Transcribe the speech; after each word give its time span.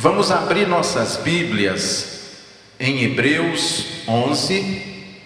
Vamos 0.00 0.30
abrir 0.30 0.68
nossas 0.68 1.16
Bíblias 1.16 2.36
em 2.78 3.02
Hebreus 3.02 3.84
11, 4.06 5.16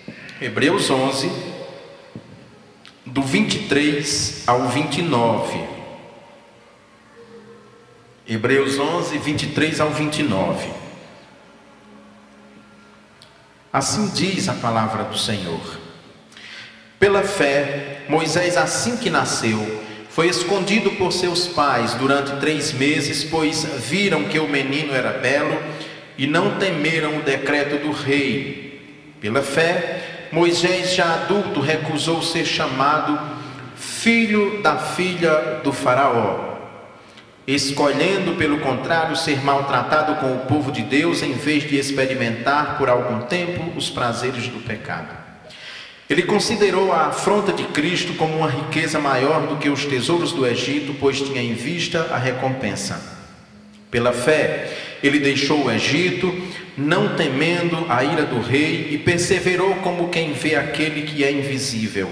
Hebreus 0.40 0.88
11, 0.88 1.30
do 3.04 3.20
23 3.20 4.44
ao 4.46 4.68
29. 4.68 5.62
Hebreus 8.26 8.78
11, 8.78 9.18
23 9.18 9.78
ao 9.78 9.90
29. 9.90 10.70
Assim 13.70 14.08
diz 14.08 14.48
a 14.48 14.54
palavra 14.54 15.04
do 15.04 15.18
Senhor. 15.18 15.78
Pela 16.98 17.22
fé, 17.22 18.06
Moisés, 18.08 18.56
assim 18.56 18.96
que 18.96 19.10
nasceu, 19.10 19.81
foi 20.12 20.28
escondido 20.28 20.90
por 20.92 21.10
seus 21.10 21.48
pais 21.48 21.94
durante 21.94 22.36
três 22.36 22.70
meses, 22.70 23.24
pois 23.24 23.64
viram 23.64 24.24
que 24.24 24.38
o 24.38 24.46
menino 24.46 24.92
era 24.94 25.10
belo 25.10 25.58
e 26.18 26.26
não 26.26 26.58
temeram 26.58 27.16
o 27.16 27.22
decreto 27.22 27.78
do 27.78 27.92
rei. 27.92 29.08
Pela 29.22 29.40
fé, 29.40 30.28
Moisés, 30.30 30.94
já 30.94 31.14
adulto, 31.14 31.60
recusou 31.60 32.20
ser 32.22 32.44
chamado 32.44 33.18
filho 33.74 34.60
da 34.62 34.76
filha 34.76 35.60
do 35.64 35.72
Faraó, 35.72 36.58
escolhendo, 37.46 38.34
pelo 38.34 38.60
contrário, 38.60 39.16
ser 39.16 39.42
maltratado 39.42 40.16
com 40.16 40.34
o 40.34 40.40
povo 40.40 40.70
de 40.70 40.82
Deus 40.82 41.22
em 41.22 41.32
vez 41.32 41.62
de 41.62 41.78
experimentar 41.78 42.76
por 42.76 42.90
algum 42.90 43.22
tempo 43.22 43.72
os 43.78 43.88
prazeres 43.88 44.46
do 44.46 44.60
pecado. 44.60 45.21
Ele 46.12 46.24
considerou 46.24 46.92
a 46.92 47.06
afronta 47.06 47.54
de 47.54 47.64
Cristo 47.64 48.12
como 48.12 48.36
uma 48.36 48.50
riqueza 48.50 49.00
maior 49.00 49.46
do 49.46 49.56
que 49.56 49.70
os 49.70 49.86
tesouros 49.86 50.30
do 50.30 50.46
Egito, 50.46 50.94
pois 51.00 51.22
tinha 51.22 51.40
em 51.40 51.54
vista 51.54 52.10
a 52.12 52.18
recompensa. 52.18 53.00
Pela 53.90 54.12
fé, 54.12 54.98
ele 55.02 55.18
deixou 55.18 55.64
o 55.64 55.70
Egito, 55.70 56.30
não 56.76 57.16
temendo 57.16 57.86
a 57.88 58.04
ira 58.04 58.26
do 58.26 58.42
rei, 58.42 58.88
e 58.90 58.98
perseverou 58.98 59.76
como 59.76 60.10
quem 60.10 60.34
vê 60.34 60.54
aquele 60.54 61.00
que 61.00 61.24
é 61.24 61.32
invisível. 61.32 62.10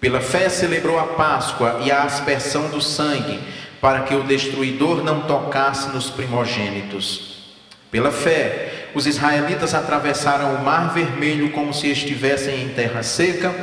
Pela 0.00 0.20
fé, 0.20 0.48
celebrou 0.48 0.96
a 0.96 1.08
Páscoa 1.08 1.80
e 1.84 1.90
a 1.90 2.04
aspersão 2.04 2.68
do 2.68 2.80
sangue, 2.80 3.40
para 3.80 4.02
que 4.02 4.14
o 4.14 4.22
destruidor 4.22 5.02
não 5.02 5.22
tocasse 5.22 5.88
nos 5.88 6.08
primogênitos. 6.10 7.56
Pela 7.90 8.12
fé, 8.12 8.79
os 8.94 9.06
israelitas 9.06 9.74
atravessaram 9.74 10.54
o 10.54 10.64
Mar 10.64 10.92
Vermelho 10.92 11.52
como 11.52 11.72
se 11.72 11.88
estivessem 11.88 12.62
em 12.62 12.68
terra 12.70 13.02
seca. 13.02 13.54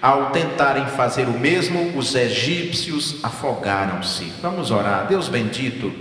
Ao 0.00 0.30
tentarem 0.30 0.86
fazer 0.86 1.26
o 1.26 1.38
mesmo, 1.38 1.96
os 1.96 2.14
egípcios 2.14 3.24
afogaram-se. 3.24 4.24
Vamos 4.42 4.70
orar. 4.70 5.06
Deus 5.06 5.28
bendito, 5.28 5.92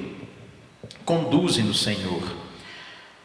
conduze-nos, 1.06 1.82
Senhor, 1.82 2.22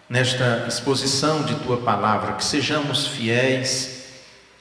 nesta 0.09 0.65
exposição 0.69 1.43
de 1.43 1.57
tua 1.57 1.79
palavra, 1.79 2.35
que 2.35 2.45
sejamos 2.45 3.09
fiéis 3.09 4.05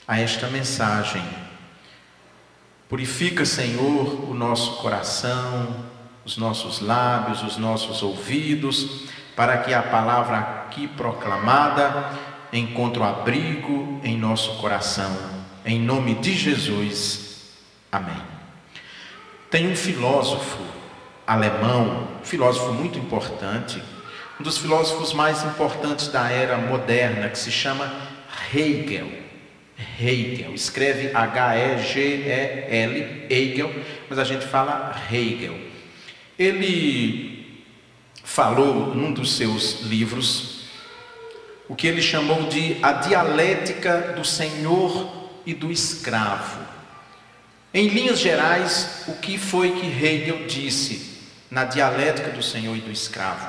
a 0.07 0.19
esta 0.19 0.47
mensagem. 0.47 1.23
Purifica, 2.89 3.45
Senhor, 3.45 4.29
o 4.29 4.33
nosso 4.33 4.77
coração, 4.77 5.85
os 6.25 6.37
nossos 6.37 6.81
lábios, 6.81 7.43
os 7.43 7.57
nossos 7.57 8.01
ouvidos 8.01 9.07
para 9.35 9.57
que 9.57 9.73
a 9.73 9.81
palavra 9.81 10.37
aqui 10.37 10.87
proclamada 10.87 12.11
encontre 12.51 13.01
um 13.01 13.05
abrigo 13.05 13.99
em 14.03 14.17
nosso 14.17 14.57
coração. 14.57 15.15
Em 15.65 15.79
nome 15.79 16.15
de 16.15 16.33
Jesus. 16.33 17.53
Amém. 17.91 18.21
Tem 19.49 19.67
um 19.67 19.75
filósofo 19.75 20.59
alemão, 21.25 22.07
filósofo 22.23 22.73
muito 22.73 22.97
importante, 22.97 23.81
um 24.39 24.43
dos 24.43 24.57
filósofos 24.57 25.11
mais 25.13 25.43
importantes 25.43 26.07
da 26.07 26.29
era 26.29 26.57
moderna, 26.57 27.29
que 27.29 27.37
se 27.37 27.51
chama 27.51 27.91
Hegel. 28.53 29.09
Hegel, 29.99 30.53
escreve 30.53 31.11
H-E-G-E-L, 31.13 32.47
Hegel, 33.29 33.73
mas 34.09 34.17
a 34.19 34.23
gente 34.23 34.45
fala 34.45 34.95
Hegel. 35.11 35.57
Ele 36.37 37.38
falou 38.29 38.93
num 38.93 39.11
dos 39.11 39.35
seus 39.35 39.81
livros 39.81 40.59
o 41.67 41.75
que 41.75 41.87
ele 41.87 42.01
chamou 42.01 42.43
de 42.43 42.77
a 42.81 42.93
dialética 42.93 44.13
do 44.15 44.23
senhor 44.23 45.29
e 45.45 45.53
do 45.53 45.71
escravo. 45.71 46.59
Em 47.73 47.87
linhas 47.87 48.19
gerais, 48.19 49.03
o 49.07 49.13
que 49.13 49.37
foi 49.37 49.71
que 49.71 49.87
Hegel 49.87 50.45
disse 50.45 51.23
na 51.49 51.65
dialética 51.65 52.29
do 52.29 52.41
senhor 52.43 52.77
e 52.77 52.81
do 52.81 52.91
escravo? 52.91 53.47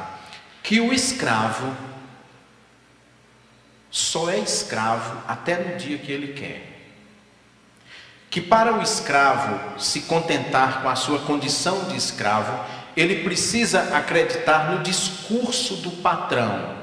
Que 0.62 0.80
o 0.80 0.94
escravo 0.94 1.76
só 3.91 4.30
é 4.30 4.38
escravo 4.38 5.22
até 5.28 5.58
no 5.58 5.76
dia 5.76 5.98
que 5.98 6.10
ele 6.10 6.32
quer. 6.32 6.94
Que 8.30 8.41
para 8.41 8.74
o 8.78 8.82
escravo 8.82 9.78
se 9.78 10.02
contentar 10.02 10.82
com 10.82 10.88
a 10.88 10.97
sua 10.97 11.18
condição 11.20 11.84
de 11.88 11.97
escravo, 11.97 12.79
ele 12.96 13.22
precisa 13.22 13.96
acreditar 13.96 14.70
no 14.70 14.82
discurso 14.82 15.76
do 15.76 15.90
patrão. 15.90 16.78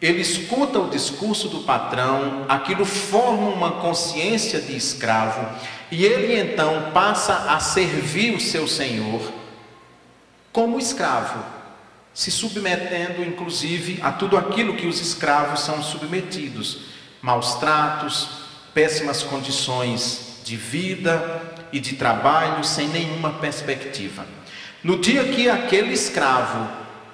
Ele 0.00 0.20
escuta 0.20 0.80
o 0.80 0.90
discurso 0.90 1.48
do 1.48 1.60
patrão, 1.60 2.44
aquilo 2.48 2.84
forma 2.84 3.48
uma 3.48 3.72
consciência 3.80 4.60
de 4.60 4.76
escravo, 4.76 5.46
e 5.90 6.04
ele 6.04 6.38
então 6.38 6.90
passa 6.92 7.52
a 7.52 7.60
servir 7.60 8.34
o 8.34 8.40
seu 8.40 8.66
senhor 8.66 9.32
como 10.52 10.78
escravo, 10.78 11.42
se 12.12 12.30
submetendo 12.30 13.24
inclusive 13.24 13.98
a 14.02 14.12
tudo 14.12 14.36
aquilo 14.36 14.76
que 14.76 14.86
os 14.86 15.00
escravos 15.00 15.60
são 15.60 15.82
submetidos: 15.82 16.80
maus 17.22 17.54
tratos, 17.54 18.28
péssimas 18.74 19.22
condições 19.22 20.40
de 20.44 20.56
vida 20.56 21.42
e 21.72 21.78
de 21.80 21.94
trabalho 21.94 22.62
sem 22.64 22.88
nenhuma 22.88 23.34
perspectiva. 23.34 24.26
No 24.82 24.98
dia 24.98 25.24
que 25.24 25.48
aquele 25.48 25.92
escravo 25.92 26.68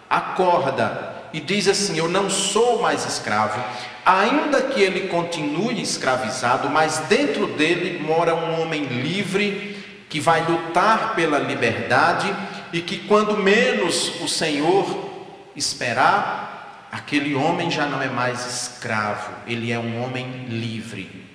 acorda 0.09 1.29
e 1.33 1.41
diz 1.41 1.69
assim: 1.69 1.99
Eu 1.99 2.09
não 2.09 2.31
sou 2.31 2.81
mais 2.81 3.05
escravo, 3.05 3.63
ainda 4.05 4.63
que 4.63 4.81
ele 4.81 5.09
continue 5.09 5.81
escravizado, 5.83 6.71
mas 6.71 6.99
dentro 7.09 7.47
dele 7.47 7.99
mora 8.03 8.35
um 8.35 8.61
homem 8.61 8.85
livre 8.85 9.77
que 10.09 10.19
vai 10.19 10.45
lutar 10.47 11.15
pela 11.15 11.39
liberdade 11.39 12.35
e 12.73 12.81
que, 12.81 12.99
quando 13.01 13.37
menos 13.37 14.21
o 14.23 14.29
Senhor 14.29 15.09
esperar, 15.55 16.89
aquele 16.91 17.35
homem 17.35 17.71
já 17.71 17.85
não 17.85 18.01
é 18.01 18.09
mais 18.09 18.47
escravo, 18.47 19.31
ele 19.47 19.71
é 19.71 19.79
um 19.79 20.03
homem 20.03 20.47
livre, 20.49 21.27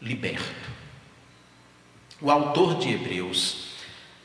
liberto. 0.00 0.70
O 2.20 2.30
autor 2.30 2.78
de 2.78 2.92
Hebreus 2.94 3.61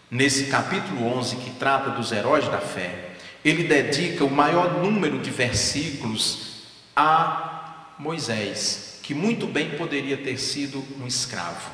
nesse 0.09 0.45
capítulo 0.45 1.05
11, 1.17 1.37
que 1.37 1.51
trata 1.51 1.91
dos 1.91 2.11
heróis 2.11 2.47
da 2.47 2.59
fé, 2.59 3.11
ele 3.43 3.63
dedica 3.63 4.25
o 4.25 4.31
maior 4.31 4.81
número 4.83 5.19
de 5.19 5.29
versículos 5.29 6.63
a 6.95 7.93
Moisés, 7.99 8.99
que 9.03 9.13
muito 9.13 9.47
bem 9.47 9.71
poderia 9.71 10.17
ter 10.17 10.37
sido 10.37 10.83
um 10.99 11.07
escravo. 11.07 11.71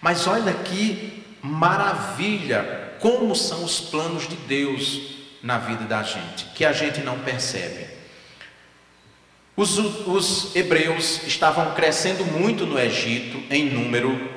Mas 0.00 0.26
olha 0.26 0.52
que 0.52 1.24
maravilha, 1.42 2.94
como 3.00 3.34
são 3.34 3.64
os 3.64 3.80
planos 3.80 4.28
de 4.28 4.36
Deus 4.36 5.14
na 5.42 5.58
vida 5.58 5.84
da 5.84 6.02
gente, 6.02 6.46
que 6.54 6.64
a 6.64 6.72
gente 6.72 7.00
não 7.00 7.18
percebe. 7.18 7.86
Os, 9.56 9.78
os 9.78 10.56
hebreus 10.56 11.22
estavam 11.26 11.74
crescendo 11.74 12.24
muito 12.24 12.66
no 12.66 12.78
Egito 12.78 13.40
em 13.50 13.70
número, 13.70 14.33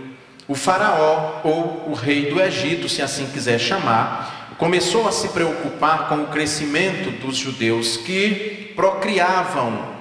o 0.47 0.55
Faraó, 0.55 1.41
ou 1.43 1.89
o 1.89 1.93
rei 1.93 2.29
do 2.29 2.41
Egito, 2.41 2.87
se 2.87 3.01
assim 3.01 3.27
quiser 3.27 3.59
chamar, 3.59 4.55
começou 4.57 5.07
a 5.07 5.11
se 5.11 5.29
preocupar 5.29 6.07
com 6.07 6.23
o 6.23 6.27
crescimento 6.27 7.11
dos 7.19 7.35
judeus 7.35 7.97
que 7.97 8.71
procriavam 8.75 9.97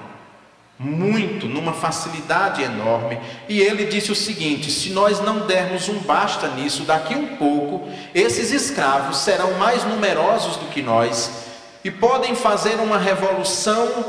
muito, 0.79 1.47
numa 1.47 1.73
facilidade 1.73 2.61
enorme, 2.61 3.19
e 3.49 3.59
ele 3.59 3.85
disse 3.85 4.11
o 4.11 4.15
seguinte: 4.15 4.71
se 4.71 4.91
nós 4.91 5.19
não 5.19 5.47
dermos 5.47 5.89
um 5.89 5.99
basta 5.99 6.47
nisso, 6.49 6.83
daqui 6.83 7.15
um 7.15 7.35
pouco, 7.35 7.89
esses 8.13 8.51
escravos 8.51 9.17
serão 9.17 9.53
mais 9.57 9.83
numerosos 9.83 10.55
do 10.57 10.67
que 10.67 10.81
nós 10.81 11.45
e 11.83 11.89
podem 11.89 12.35
fazer 12.35 12.75
uma 12.75 12.97
revolução, 12.97 14.05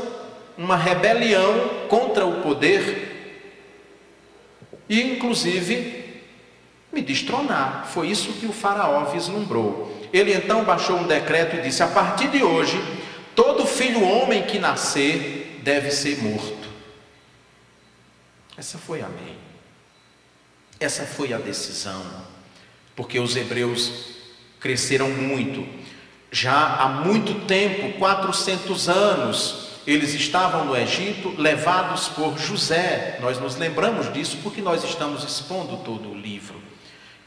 uma 0.57 0.75
rebelião 0.75 1.69
contra 1.87 2.25
o 2.25 2.41
poder, 2.41 3.47
e 4.87 5.01
inclusive 5.01 5.98
me 6.91 7.01
destronar. 7.01 7.87
Foi 7.87 8.07
isso 8.07 8.33
que 8.33 8.45
o 8.45 8.53
Faraó 8.53 9.05
vislumbrou. 9.05 10.07
Ele 10.11 10.33
então 10.33 10.63
baixou 10.63 10.97
um 10.97 11.07
decreto 11.07 11.55
e 11.55 11.61
disse: 11.61 11.83
a 11.83 11.87
partir 11.87 12.29
de 12.29 12.43
hoje, 12.43 12.81
todo 13.35 13.65
filho 13.65 14.03
homem 14.03 14.43
que 14.43 14.59
nascer 14.59 15.59
deve 15.63 15.91
ser 15.91 16.21
morto. 16.21 16.69
Essa 18.57 18.77
foi 18.77 19.01
a 19.01 19.07
lei. 19.07 19.37
Essa 20.79 21.05
foi 21.05 21.33
a 21.33 21.37
decisão. 21.37 22.03
Porque 22.95 23.19
os 23.19 23.35
hebreus 23.35 24.15
cresceram 24.59 25.09
muito. 25.09 25.65
já 26.31 26.75
há 26.75 26.89
muito 26.89 27.45
tempo 27.45 27.97
400 27.97 28.89
anos 28.89 29.69
eles 29.87 30.13
estavam 30.13 30.65
no 30.65 30.77
Egito, 30.77 31.33
levados 31.35 32.09
por 32.09 32.37
José. 32.37 33.17
Nós 33.21 33.39
nos 33.39 33.55
lembramos 33.55 34.13
disso 34.13 34.37
porque 34.43 34.61
nós 34.61 34.83
estamos 34.83 35.23
expondo 35.23 35.77
todo 35.77 36.11
o 36.11 36.15
livro. 36.15 36.61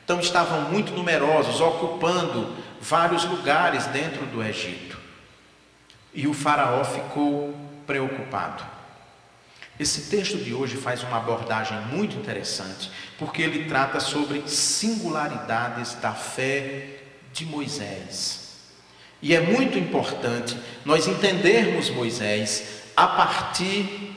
Então 0.05 0.21
estavam 0.21 0.63
muito 0.71 0.93
numerosos, 0.93 1.61
ocupando 1.61 2.55
vários 2.81 3.25
lugares 3.25 3.87
dentro 3.87 4.27
do 4.27 4.43
Egito. 4.43 4.99
E 6.13 6.27
o 6.27 6.35
Faraó 6.35 6.85
ficou 6.85 7.55
preocupado. 7.87 8.65
Esse 9.79 10.11
texto 10.11 10.37
de 10.37 10.53
hoje 10.53 10.77
faz 10.77 11.03
uma 11.03 11.17
abordagem 11.17 11.79
muito 11.87 12.17
interessante, 12.17 12.91
porque 13.19 13.43
ele 13.43 13.65
trata 13.65 14.01
sobre 14.01 14.43
singularidades 14.47 15.95
da 15.95 16.13
fé 16.13 16.99
de 17.33 17.47
Moisés. 17.47 18.43
E 19.23 19.35
é 19.35 19.41
muito 19.41 19.79
importante 19.79 20.57
nós 20.85 21.07
entendermos 21.07 21.89
Moisés 21.91 22.83
a 22.97 23.07
partir 23.07 24.17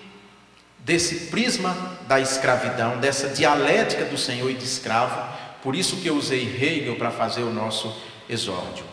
desse 0.79 1.27
prisma 1.27 1.75
da 2.07 2.19
escravidão, 2.19 2.99
dessa 2.99 3.29
dialética 3.29 4.05
do 4.05 4.17
senhor 4.17 4.51
e 4.51 4.55
de 4.55 4.65
escravo. 4.65 5.34
Por 5.65 5.75
isso 5.75 5.95
que 5.95 6.07
eu 6.07 6.15
usei 6.15 6.43
Hegel 6.43 6.95
para 6.95 7.09
fazer 7.09 7.41
o 7.41 7.51
nosso 7.51 7.91
exórdio. 8.29 8.85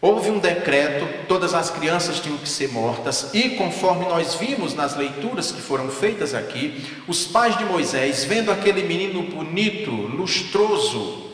Houve 0.00 0.28
um 0.28 0.40
decreto, 0.40 1.06
todas 1.28 1.54
as 1.54 1.70
crianças 1.70 2.18
tinham 2.18 2.36
que 2.36 2.48
ser 2.48 2.72
mortas, 2.72 3.30
e 3.32 3.50
conforme 3.50 4.04
nós 4.06 4.34
vimos 4.34 4.74
nas 4.74 4.96
leituras 4.96 5.52
que 5.52 5.60
foram 5.60 5.88
feitas 5.88 6.34
aqui, 6.34 6.84
os 7.06 7.28
pais 7.28 7.56
de 7.56 7.64
Moisés, 7.64 8.24
vendo 8.24 8.50
aquele 8.50 8.82
menino 8.82 9.22
bonito, 9.22 9.92
lustroso, 9.92 11.30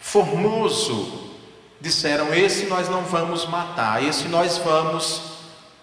formoso, 0.00 1.30
disseram: 1.80 2.34
Esse 2.34 2.66
nós 2.66 2.88
não 2.88 3.02
vamos 3.02 3.46
matar, 3.46 4.02
esse 4.02 4.26
nós 4.26 4.58
vamos 4.58 5.22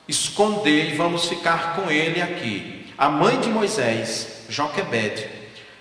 esconder 0.10 0.92
e 0.92 0.98
vamos 0.98 1.30
ficar 1.30 1.78
com 1.78 1.90
ele 1.90 2.22
aqui. 2.22 2.86
A 2.98 3.07
mãe 3.07 3.40
de 3.40 3.48
Moisés, 3.48 4.44
Joquebede, 4.50 5.35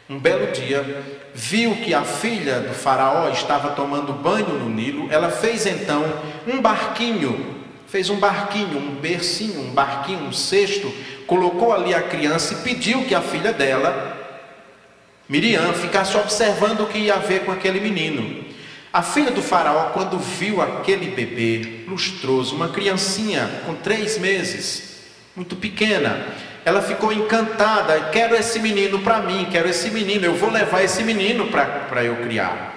um 0.08 0.18
belo 0.18 0.52
dia, 0.52 1.02
viu 1.34 1.76
que 1.76 1.94
a 1.94 2.02
filha 2.02 2.60
do 2.60 2.74
Faraó 2.74 3.28
estava 3.30 3.70
tomando 3.70 4.12
banho 4.12 4.58
no 4.58 4.68
Nilo. 4.68 5.08
Ela 5.10 5.30
fez 5.30 5.66
então 5.66 6.04
um 6.46 6.60
barquinho, 6.60 7.64
fez 7.86 8.10
um 8.10 8.16
barquinho, 8.16 8.78
um 8.78 8.94
bercinho, 8.96 9.60
um 9.60 9.70
barquinho, 9.70 10.24
um 10.24 10.32
cesto, 10.32 10.92
colocou 11.26 11.72
ali 11.72 11.94
a 11.94 12.02
criança 12.02 12.54
e 12.54 12.56
pediu 12.58 13.04
que 13.04 13.14
a 13.14 13.22
filha 13.22 13.52
dela, 13.52 14.12
Miriam, 15.28 15.72
ficasse 15.72 16.16
observando 16.16 16.80
o 16.80 16.86
que 16.86 16.98
ia 16.98 17.16
ver 17.16 17.44
com 17.44 17.52
aquele 17.52 17.80
menino. 17.80 18.44
A 18.92 19.02
filha 19.02 19.30
do 19.30 19.42
faraó, 19.42 19.86
quando 19.86 20.18
viu 20.18 20.60
aquele 20.60 21.10
bebê 21.10 21.84
lustroso, 21.88 22.54
uma 22.54 22.68
criancinha 22.68 23.62
com 23.64 23.74
três 23.74 24.18
meses, 24.18 25.00
muito 25.34 25.56
pequena, 25.56 26.26
ela 26.64 26.80
ficou 26.80 27.12
encantada. 27.12 28.08
Quero 28.10 28.34
esse 28.34 28.58
menino 28.58 29.00
para 29.00 29.20
mim, 29.20 29.48
quero 29.50 29.68
esse 29.68 29.90
menino, 29.90 30.24
eu 30.24 30.34
vou 30.34 30.50
levar 30.50 30.82
esse 30.82 31.02
menino 31.02 31.48
para 31.48 32.04
eu 32.04 32.16
criar. 32.16 32.74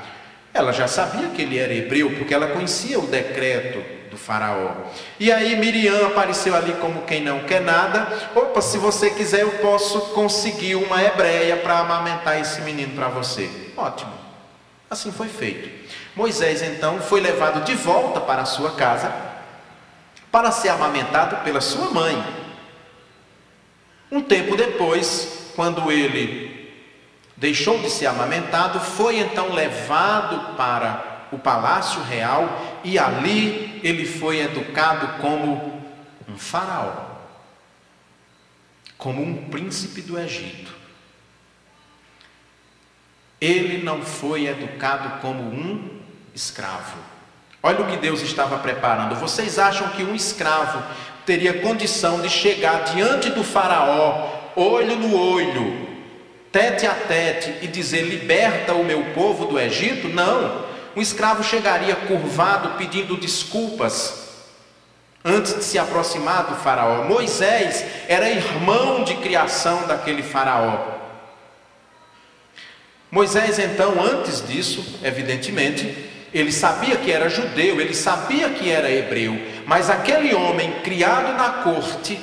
Ela 0.54 0.72
já 0.72 0.88
sabia 0.88 1.30
que 1.30 1.42
ele 1.42 1.58
era 1.58 1.74
hebreu, 1.74 2.12
porque 2.18 2.34
ela 2.34 2.48
conhecia 2.48 3.00
o 3.00 3.08
decreto 3.08 3.80
do 4.10 4.18
faraó. 4.18 4.72
E 5.20 5.32
aí 5.32 5.56
Miriam 5.56 6.08
apareceu 6.08 6.56
ali 6.56 6.74
como 6.74 7.04
quem 7.04 7.22
não 7.22 7.42
quer 7.42 7.62
nada. 7.62 8.08
Opa, 8.36 8.60
se 8.62 8.78
você 8.78 9.12
quiser, 9.12 9.42
eu 9.42 9.52
posso 9.60 10.02
conseguir 10.14 10.76
uma 10.76 11.02
hebreia 11.04 11.58
para 11.58 11.80
amamentar 11.80 12.40
esse 12.42 12.62
menino 12.62 12.96
para 12.96 13.08
você. 13.08 13.50
Ótimo. 13.78 14.14
Assim 14.90 15.12
foi 15.12 15.28
feito. 15.28 15.70
Moisés 16.16 16.62
então 16.64 17.00
foi 17.00 17.22
levado 17.22 17.64
de 17.64 17.76
volta 17.76 18.20
para 18.20 18.42
a 18.42 18.46
sua 18.46 18.72
casa 18.72 19.14
para 20.32 20.52
ser 20.52 20.70
amamentado 20.70 21.44
pela 21.44 21.62
sua 21.62 21.92
mãe. 21.92 22.47
Um 24.12 24.22
tempo 24.22 24.56
depois, 24.56 25.52
quando 25.56 25.92
ele 25.92 26.74
deixou 27.36 27.80
de 27.80 27.90
ser 27.90 28.08
amamentado, 28.08 28.80
foi 28.80 29.20
então 29.20 29.54
levado 29.54 30.56
para 30.56 31.28
o 31.32 31.38
palácio 31.38 32.02
real 32.04 32.80
e 32.84 32.98
ali 32.98 33.80
ele 33.84 34.06
foi 34.06 34.40
educado 34.40 35.22
como 35.22 35.84
um 36.28 36.38
faraó, 36.38 37.06
como 38.98 39.22
um 39.22 39.50
príncipe 39.50 40.02
do 40.02 40.18
Egito. 40.18 40.76
Ele 43.40 43.84
não 43.84 44.02
foi 44.02 44.48
educado 44.48 45.22
como 45.22 45.44
um 45.44 46.00
escravo. 46.34 46.98
Olha 47.62 47.82
o 47.82 47.88
que 47.88 47.98
Deus 47.98 48.22
estava 48.22 48.58
preparando. 48.58 49.16
Vocês 49.16 49.60
acham 49.60 49.90
que 49.90 50.04
um 50.04 50.16
escravo 50.16 50.84
teria 51.28 51.56
condição 51.56 52.22
de 52.22 52.30
chegar 52.30 52.86
diante 52.86 53.30
do 53.30 53.44
Faraó, 53.44 54.30
olho 54.56 54.96
no 54.96 55.14
olho, 55.14 55.86
tete 56.54 56.88
a 56.88 56.94
tete, 56.94 57.54
e 57.62 57.68
dizer: 57.68 58.04
Liberta 58.04 58.74
o 58.74 58.86
meu 58.86 59.04
povo 59.14 59.46
do 59.46 59.60
Egito? 59.60 60.08
Não. 60.08 60.66
Um 60.96 61.02
escravo 61.02 61.44
chegaria 61.44 61.96
curvado 61.96 62.78
pedindo 62.78 63.18
desculpas 63.18 64.26
antes 65.24 65.54
de 65.54 65.64
se 65.64 65.78
aproximar 65.78 66.46
do 66.46 66.56
Faraó. 66.56 67.04
Moisés 67.04 67.86
era 68.08 68.30
irmão 68.30 69.04
de 69.04 69.16
criação 69.16 69.86
daquele 69.86 70.24
Faraó. 70.24 70.96
Moisés, 73.12 73.60
então, 73.60 74.02
antes 74.02 74.46
disso, 74.46 75.00
evidentemente, 75.04 76.10
ele 76.38 76.52
sabia 76.52 76.98
que 76.98 77.12
era 77.12 77.30
judeu, 77.30 77.80
ele 77.80 77.94
sabia 77.94 78.50
que 78.50 78.70
era 78.70 78.92
hebreu, 78.92 79.40
mas 79.66 79.90
aquele 79.90 80.34
homem 80.34 80.82
criado 80.82 81.36
na 81.38 81.64
corte, 81.64 82.20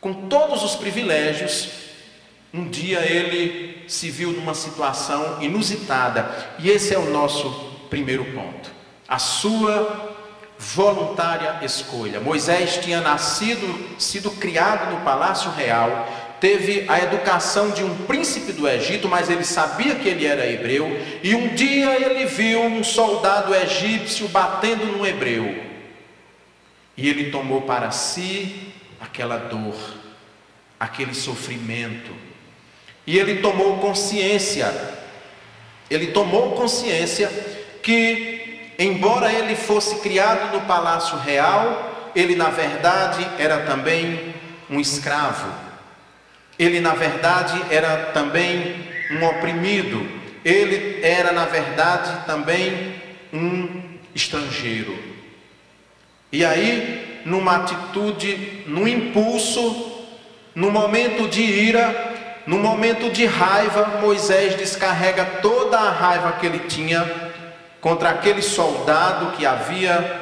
com 0.00 0.28
todos 0.28 0.62
os 0.62 0.74
privilégios, 0.74 1.68
um 2.52 2.68
dia 2.68 3.00
ele 3.00 3.84
se 3.88 4.10
viu 4.10 4.32
numa 4.32 4.54
situação 4.54 5.40
inusitada, 5.40 6.54
e 6.58 6.70
esse 6.70 6.94
é 6.94 6.98
o 6.98 7.10
nosso 7.10 7.48
primeiro 7.88 8.24
ponto. 8.26 8.70
A 9.08 9.18
sua 9.18 10.12
voluntária 10.58 11.58
escolha. 11.62 12.20
Moisés 12.20 12.78
tinha 12.78 13.00
nascido, 13.00 13.98
sido 13.98 14.30
criado 14.30 14.92
no 14.92 15.00
palácio 15.00 15.50
real, 15.50 16.08
teve 16.42 16.86
a 16.88 16.98
educação 16.98 17.70
de 17.70 17.84
um 17.84 17.98
príncipe 17.98 18.50
do 18.50 18.68
Egito, 18.68 19.08
mas 19.08 19.30
ele 19.30 19.44
sabia 19.44 19.94
que 19.94 20.08
ele 20.08 20.26
era 20.26 20.44
hebreu, 20.44 20.90
e 21.22 21.36
um 21.36 21.54
dia 21.54 21.94
ele 21.94 22.26
viu 22.26 22.64
um 22.64 22.82
soldado 22.82 23.54
egípcio 23.54 24.26
batendo 24.26 24.86
num 24.86 25.06
hebreu. 25.06 25.62
E 26.96 27.08
ele 27.08 27.30
tomou 27.30 27.62
para 27.62 27.92
si 27.92 28.72
aquela 29.00 29.36
dor, 29.36 29.76
aquele 30.80 31.14
sofrimento. 31.14 32.10
E 33.06 33.20
ele 33.20 33.36
tomou 33.36 33.78
consciência, 33.78 34.68
ele 35.88 36.08
tomou 36.08 36.56
consciência 36.56 37.30
que, 37.84 38.72
embora 38.80 39.32
ele 39.32 39.54
fosse 39.54 40.00
criado 40.00 40.52
no 40.52 40.62
palácio 40.62 41.16
real, 41.18 42.10
ele 42.16 42.34
na 42.34 42.50
verdade 42.50 43.24
era 43.38 43.60
também 43.60 44.34
um 44.68 44.80
escravo 44.80 45.61
ele, 46.58 46.80
na 46.80 46.94
verdade, 46.94 47.60
era 47.70 48.10
também 48.12 48.86
um 49.10 49.24
oprimido, 49.24 50.06
ele 50.44 51.00
era, 51.02 51.32
na 51.32 51.44
verdade, 51.44 52.26
também 52.26 52.94
um 53.32 53.82
estrangeiro. 54.14 54.96
E 56.30 56.44
aí, 56.44 57.22
numa 57.24 57.56
atitude, 57.56 58.64
num 58.66 58.86
impulso, 58.88 59.92
no 60.54 60.70
momento 60.70 61.28
de 61.28 61.42
ira, 61.42 62.12
no 62.46 62.58
momento 62.58 63.10
de 63.10 63.24
raiva, 63.24 64.00
Moisés 64.00 64.56
descarrega 64.56 65.24
toda 65.40 65.78
a 65.78 65.90
raiva 65.90 66.32
que 66.32 66.46
ele 66.46 66.60
tinha 66.60 67.32
contra 67.80 68.10
aquele 68.10 68.42
soldado 68.42 69.36
que 69.36 69.46
havia 69.46 70.20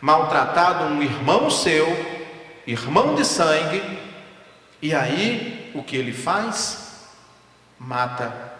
maltratado 0.00 0.84
um 0.84 1.02
irmão 1.02 1.50
seu, 1.50 1.86
irmão 2.66 3.14
de 3.14 3.24
sangue, 3.24 3.82
e 4.82 4.94
aí, 4.94 5.70
o 5.74 5.82
que 5.82 5.96
ele 5.96 6.12
faz? 6.12 7.08
Mata 7.78 8.52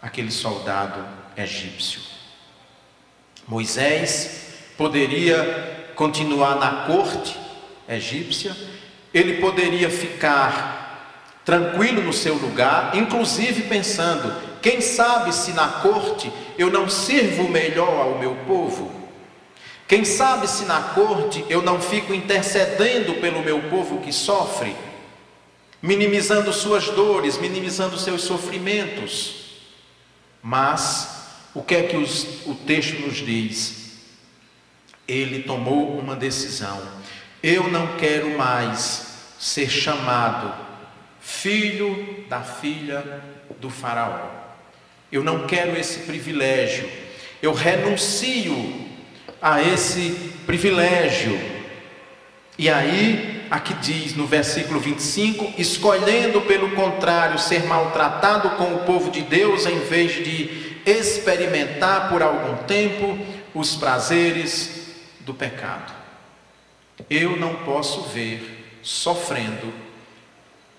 aquele 0.00 0.30
soldado 0.30 1.04
egípcio. 1.36 2.00
Moisés 3.46 4.48
poderia 4.76 5.90
continuar 5.96 6.56
na 6.56 6.86
corte 6.86 7.36
egípcia, 7.88 8.54
ele 9.12 9.40
poderia 9.40 9.90
ficar 9.90 10.78
tranquilo 11.44 12.02
no 12.02 12.12
seu 12.12 12.34
lugar, 12.34 12.94
inclusive 12.94 13.62
pensando: 13.62 14.32
quem 14.60 14.80
sabe 14.80 15.34
se 15.34 15.52
na 15.52 15.66
corte 15.66 16.30
eu 16.56 16.70
não 16.70 16.88
sirvo 16.88 17.48
melhor 17.48 18.02
ao 18.02 18.18
meu 18.18 18.36
povo? 18.46 18.92
Quem 19.88 20.04
sabe 20.04 20.46
se 20.46 20.66
na 20.66 20.80
corte 20.80 21.44
eu 21.48 21.62
não 21.62 21.80
fico 21.80 22.12
intercedendo 22.12 23.14
pelo 23.14 23.42
meu 23.42 23.62
povo 23.70 24.00
que 24.00 24.12
sofre? 24.12 24.76
Minimizando 25.80 26.52
suas 26.52 26.88
dores, 26.88 27.38
minimizando 27.38 27.98
seus 27.98 28.22
sofrimentos. 28.22 29.34
Mas 30.42 31.18
o 31.54 31.62
que 31.62 31.74
é 31.74 31.82
que 31.82 31.96
os, 31.96 32.46
o 32.46 32.54
texto 32.54 33.00
nos 33.00 33.16
diz? 33.16 33.98
Ele 35.06 35.42
tomou 35.42 35.98
uma 35.98 36.14
decisão. 36.14 36.80
Eu 37.42 37.68
não 37.68 37.96
quero 37.96 38.36
mais 38.36 39.06
ser 39.38 39.68
chamado 39.70 40.52
filho 41.20 42.24
da 42.28 42.42
filha 42.42 43.22
do 43.60 43.70
Faraó. 43.70 44.30
Eu 45.10 45.22
não 45.22 45.46
quero 45.46 45.78
esse 45.78 46.00
privilégio. 46.00 46.88
Eu 47.40 47.52
renuncio 47.52 48.88
a 49.40 49.62
esse 49.62 50.32
privilégio. 50.44 51.38
E 52.58 52.68
aí, 52.68 53.37
aqui 53.50 53.74
diz 53.74 54.14
no 54.14 54.26
versículo 54.26 54.80
25: 54.80 55.54
escolhendo 55.58 56.40
pelo 56.42 56.70
contrário 56.72 57.38
ser 57.38 57.64
maltratado 57.64 58.50
com 58.50 58.74
o 58.74 58.84
povo 58.84 59.10
de 59.10 59.22
Deus, 59.22 59.66
em 59.66 59.78
vez 59.80 60.12
de 60.24 60.80
experimentar 60.86 62.08
por 62.08 62.22
algum 62.22 62.56
tempo 62.64 63.18
os 63.54 63.74
prazeres 63.74 64.94
do 65.20 65.34
pecado. 65.34 65.92
Eu 67.08 67.36
não 67.36 67.54
posso 67.56 68.02
ver 68.08 68.78
sofrendo 68.82 69.72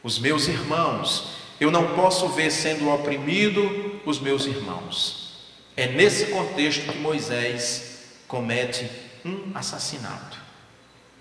os 0.04 0.18
meus 0.18 0.48
irmãos, 0.48 1.36
eu 1.60 1.70
não 1.70 1.96
posso 1.96 2.30
ver 2.30 2.52
sendo 2.52 2.90
oprimido 2.90 4.02
os 4.06 4.20
meus 4.20 4.46
irmãos. 4.46 5.30
É 5.76 5.88
nesse 5.88 6.28
contexto 6.28 6.92
que 6.92 6.98
Moisés 6.98 8.00
comete 8.28 8.90
um 9.24 9.52
assassinato, 9.56 10.38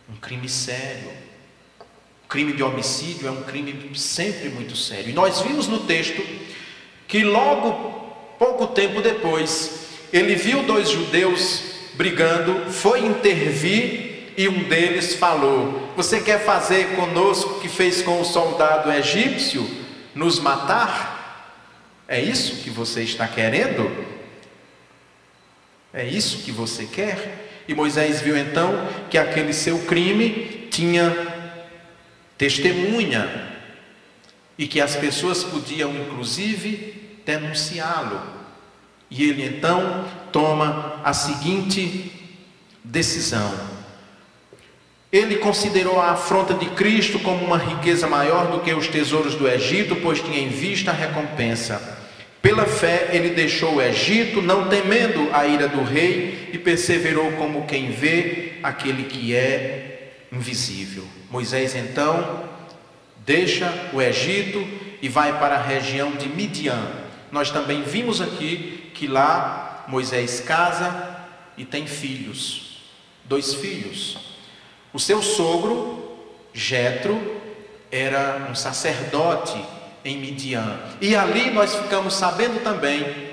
um 0.08 0.16
crime 0.16 0.48
sério. 0.48 1.27
Crime 2.28 2.52
de 2.52 2.62
homicídio 2.62 3.26
é 3.26 3.30
um 3.30 3.42
crime 3.42 3.90
sempre 3.96 4.50
muito 4.50 4.76
sério. 4.76 5.10
E 5.10 5.12
nós 5.12 5.40
vimos 5.40 5.66
no 5.66 5.80
texto 5.80 6.22
que 7.06 7.24
logo 7.24 7.72
pouco 8.38 8.66
tempo 8.68 9.00
depois, 9.00 9.86
ele 10.12 10.34
viu 10.34 10.62
dois 10.62 10.90
judeus 10.90 11.62
brigando, 11.94 12.70
foi 12.70 13.00
intervir 13.00 14.32
e 14.36 14.46
um 14.48 14.64
deles 14.64 15.14
falou: 15.14 15.90
Você 15.96 16.20
quer 16.20 16.44
fazer 16.44 16.94
conosco 16.94 17.54
o 17.54 17.60
que 17.60 17.68
fez 17.68 18.02
com 18.02 18.20
o 18.20 18.24
soldado 18.24 18.92
egípcio? 18.92 19.68
Nos 20.14 20.38
matar? 20.38 21.18
É 22.06 22.20
isso 22.20 22.62
que 22.62 22.70
você 22.70 23.02
está 23.02 23.26
querendo? 23.26 23.90
É 25.92 26.06
isso 26.06 26.38
que 26.38 26.52
você 26.52 26.84
quer? 26.84 27.64
E 27.66 27.74
Moisés 27.74 28.20
viu 28.20 28.36
então 28.36 28.86
que 29.10 29.18
aquele 29.18 29.52
seu 29.52 29.78
crime 29.80 30.68
tinha 30.70 31.27
testemunha 32.38 33.28
e 34.56 34.66
que 34.66 34.80
as 34.80 34.96
pessoas 34.96 35.42
podiam 35.44 35.94
inclusive 35.94 37.18
denunciá-lo. 37.26 38.20
E 39.10 39.28
ele 39.28 39.44
então 39.44 40.04
toma 40.32 41.00
a 41.04 41.12
seguinte 41.12 42.12
decisão. 42.84 43.52
Ele 45.10 45.36
considerou 45.36 46.00
a 46.00 46.12
afronta 46.12 46.52
de 46.54 46.66
Cristo 46.70 47.18
como 47.18 47.44
uma 47.44 47.56
riqueza 47.56 48.06
maior 48.06 48.50
do 48.50 48.60
que 48.60 48.72
os 48.74 48.88
tesouros 48.88 49.34
do 49.34 49.48
Egito, 49.48 49.96
pois 49.96 50.20
tinha 50.20 50.38
em 50.38 50.48
vista 50.48 50.90
a 50.90 50.94
recompensa. 50.94 51.98
Pela 52.42 52.66
fé, 52.66 53.08
ele 53.12 53.30
deixou 53.30 53.76
o 53.76 53.82
Egito, 53.82 54.42
não 54.42 54.68
temendo 54.68 55.28
a 55.32 55.46
ira 55.46 55.66
do 55.66 55.82
rei, 55.82 56.50
e 56.52 56.58
perseverou 56.58 57.32
como 57.32 57.66
quem 57.66 57.90
vê 57.90 58.52
aquele 58.62 59.04
que 59.04 59.34
é 59.34 59.97
invisível. 60.32 61.06
Moisés 61.30 61.74
então 61.74 62.48
deixa 63.24 63.90
o 63.92 64.00
Egito 64.00 64.66
e 65.00 65.08
vai 65.08 65.38
para 65.38 65.56
a 65.56 65.62
região 65.62 66.12
de 66.12 66.28
Midian. 66.28 66.90
Nós 67.30 67.50
também 67.50 67.82
vimos 67.82 68.20
aqui 68.20 68.90
que 68.94 69.06
lá 69.06 69.84
Moisés 69.88 70.40
casa 70.40 71.26
e 71.56 71.64
tem 71.64 71.86
filhos, 71.86 72.80
dois 73.24 73.54
filhos. 73.54 74.18
O 74.92 74.98
seu 74.98 75.22
sogro, 75.22 76.18
Jetro, 76.52 77.40
era 77.90 78.48
um 78.50 78.54
sacerdote 78.54 79.62
em 80.04 80.18
Midian. 80.18 80.78
E 81.00 81.14
ali 81.14 81.50
nós 81.50 81.74
ficamos 81.74 82.14
sabendo 82.14 82.62
também 82.62 83.28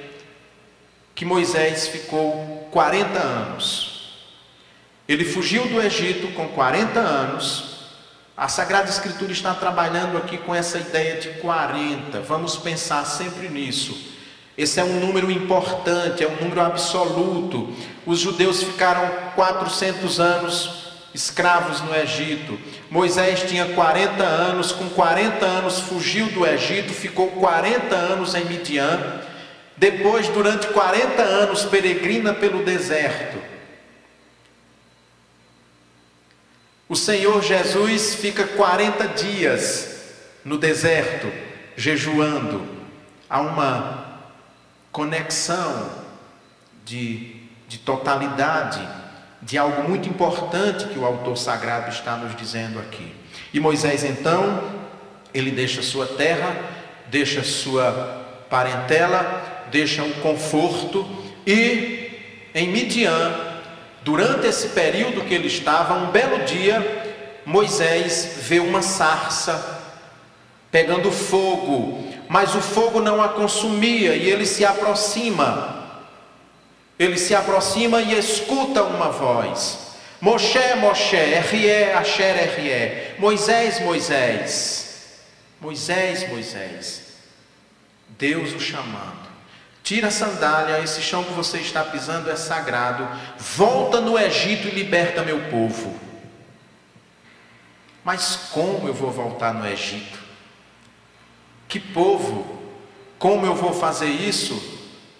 que 1.14 1.24
Moisés 1.24 1.88
ficou 1.88 2.68
40 2.72 3.20
anos. 3.20 3.95
Ele 5.08 5.24
fugiu 5.24 5.68
do 5.68 5.82
Egito 5.82 6.28
com 6.30 6.48
40 6.48 7.00
anos. 7.00 7.76
A 8.36 8.48
Sagrada 8.48 8.90
Escritura 8.90 9.32
está 9.32 9.54
trabalhando 9.54 10.18
aqui 10.18 10.38
com 10.38 10.54
essa 10.54 10.80
ideia 10.80 11.20
de 11.20 11.30
40. 11.40 12.22
Vamos 12.22 12.58
pensar 12.58 13.06
sempre 13.06 13.48
nisso. 13.48 13.96
Esse 14.58 14.80
é 14.80 14.84
um 14.84 15.00
número 15.00 15.30
importante, 15.30 16.24
é 16.24 16.28
um 16.28 16.36
número 16.42 16.62
absoluto. 16.62 17.74
Os 18.06 18.20
judeus 18.20 18.64
ficaram 18.64 19.08
400 19.36 20.20
anos 20.20 20.86
escravos 21.14 21.82
no 21.82 21.96
Egito. 21.96 22.58
Moisés 22.90 23.44
tinha 23.44 23.74
40 23.74 24.24
anos, 24.24 24.72
com 24.72 24.90
40 24.90 25.46
anos 25.46 25.80
fugiu 25.80 26.28
do 26.28 26.46
Egito, 26.46 26.94
ficou 26.94 27.28
40 27.32 27.96
anos 27.96 28.34
em 28.34 28.46
Midian. 28.46 29.22
Depois, 29.78 30.28
durante 30.30 30.68
40 30.68 31.22
anos, 31.22 31.64
peregrina 31.64 32.34
pelo 32.34 32.64
deserto. 32.64 33.55
O 36.88 36.96
Senhor 36.96 37.42
Jesus 37.42 38.16
fica 38.16 38.46
40 38.46 39.08
dias 39.10 40.14
no 40.44 40.58
deserto, 40.58 41.32
jejuando. 41.76 42.64
Há 43.28 43.42
uma 43.42 44.22
conexão 44.92 45.90
de, 46.86 47.38
de 47.68 47.80
totalidade 47.80 48.88
de 49.42 49.58
algo 49.58 49.88
muito 49.88 50.08
importante 50.10 50.86
que 50.86 50.98
o 50.98 51.06
autor 51.06 51.38
sagrado 51.38 51.90
está 51.90 52.16
nos 52.16 52.36
dizendo 52.36 52.80
aqui. 52.80 53.14
E 53.54 53.60
Moisés 53.60 54.04
então, 54.04 54.64
ele 55.34 55.52
deixa 55.52 55.82
sua 55.82 56.06
terra, 56.06 56.56
deixa 57.08 57.44
sua 57.44 58.46
parentela, 58.50 59.68
deixa 59.72 60.04
o 60.04 60.14
conforto 60.16 61.06
e 61.46 62.06
em 62.54 62.70
Midian, 62.70 63.45
durante 64.06 64.48
esse 64.48 64.70
período 64.70 65.26
que 65.26 65.34
ele 65.34 65.48
estava, 65.48 65.96
um 65.96 66.12
belo 66.12 66.46
dia, 66.46 67.04
Moisés 67.46 68.38
vê 68.44 68.60
uma 68.60 68.82
sarça 68.82 69.82
pegando 70.72 71.12
fogo, 71.12 72.08
mas 72.30 72.56
o 72.56 72.62
fogo 72.62 73.02
não 73.02 73.22
a 73.22 73.28
consumia 73.28 74.16
e 74.16 74.30
ele 74.30 74.46
se 74.46 74.64
aproxima 74.64 75.76
ele 76.98 77.18
se 77.18 77.36
aproxima 77.36 78.02
e 78.02 78.18
escuta 78.18 78.84
uma 78.84 79.10
voz. 79.10 79.96
Moshe, 80.22 80.76
Moshe, 80.80 81.16
R.E. 81.16 81.92
Asher, 81.94 82.38
R.E. 82.38 83.20
Moisés, 83.20 83.82
Moisés. 83.82 85.20
Moisés, 85.60 86.30
Moisés. 86.30 87.02
Deus 88.18 88.54
o 88.54 88.60
chamando. 88.60 89.25
Tira 89.86 90.08
a 90.08 90.12
sandália, 90.12 90.84
esse 90.84 91.00
chão 91.00 91.24
que 91.24 91.32
você 91.32 91.60
está 91.60 91.84
pisando 91.84 92.32
é 92.32 92.36
sagrado. 92.36 93.08
Volta 93.38 94.02
no 94.02 94.18
Egito 94.18 94.68
e 94.68 94.72
liberta 94.72 95.22
meu 95.22 95.40
povo. 95.52 95.94
Mas 98.04 98.50
como 98.52 98.88
eu 98.88 98.94
vou 98.96 99.12
voltar 99.12 99.54
no 99.54 99.68
Egito? 99.68 100.18
Que 101.68 101.80
povo? 101.80 102.48
Como 103.20 103.46
eu 103.46 103.54
vou 103.54 103.74
fazer 103.74 104.08
isso? 104.08 104.60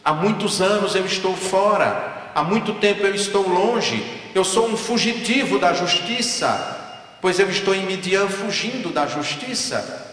Há 0.04 0.12
muitos 0.12 0.60
anos 0.60 0.96
eu 0.96 1.06
estou 1.06 1.36
fora, 1.36 2.32
há 2.34 2.44
muito 2.44 2.74
tempo 2.74 3.04
eu 3.04 3.14
estou 3.14 3.48
longe, 3.48 4.04
eu 4.34 4.44
sou 4.44 4.68
um 4.68 4.76
fugitivo 4.76 5.60
da 5.60 5.74
justiça, 5.74 7.18
pois 7.22 7.40
eu 7.40 7.52
estou 7.52 7.76
em 7.76 7.86
Midian 7.86 8.28
fugindo 8.28 8.90
da 8.90 9.06
justiça, 9.06 10.05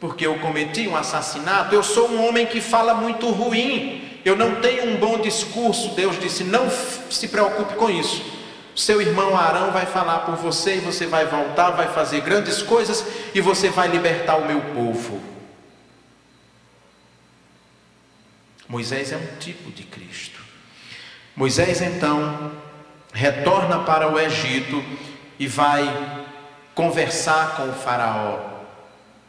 porque 0.00 0.26
eu 0.26 0.38
cometi 0.38 0.88
um 0.88 0.96
assassinato. 0.96 1.74
Eu 1.74 1.82
sou 1.82 2.08
um 2.08 2.26
homem 2.26 2.46
que 2.46 2.60
fala 2.60 2.94
muito 2.94 3.30
ruim, 3.30 4.18
eu 4.24 4.34
não 4.34 4.56
tenho 4.56 4.86
um 4.86 4.96
bom 4.96 5.20
discurso. 5.20 5.90
Deus 5.90 6.18
disse: 6.18 6.42
não 6.42 6.68
se 6.70 7.28
preocupe 7.28 7.74
com 7.74 7.90
isso. 7.90 8.24
Seu 8.74 9.02
irmão 9.02 9.36
Arão 9.36 9.70
vai 9.72 9.84
falar 9.84 10.20
por 10.20 10.36
você 10.36 10.76
e 10.76 10.80
você 10.80 11.06
vai 11.06 11.26
voltar, 11.26 11.70
vai 11.70 11.88
fazer 11.88 12.22
grandes 12.22 12.62
coisas 12.62 13.04
e 13.34 13.40
você 13.40 13.68
vai 13.68 13.88
libertar 13.88 14.36
o 14.36 14.46
meu 14.46 14.60
povo. 14.74 15.20
Moisés 18.66 19.12
é 19.12 19.16
um 19.16 19.36
tipo 19.38 19.70
de 19.70 19.82
Cristo. 19.82 20.40
Moisés 21.34 21.82
então 21.82 22.52
retorna 23.12 23.80
para 23.80 24.08
o 24.08 24.18
Egito 24.18 24.82
e 25.38 25.46
vai 25.46 26.28
conversar 26.74 27.56
com 27.56 27.68
o 27.68 27.72
Faraó. 27.72 28.49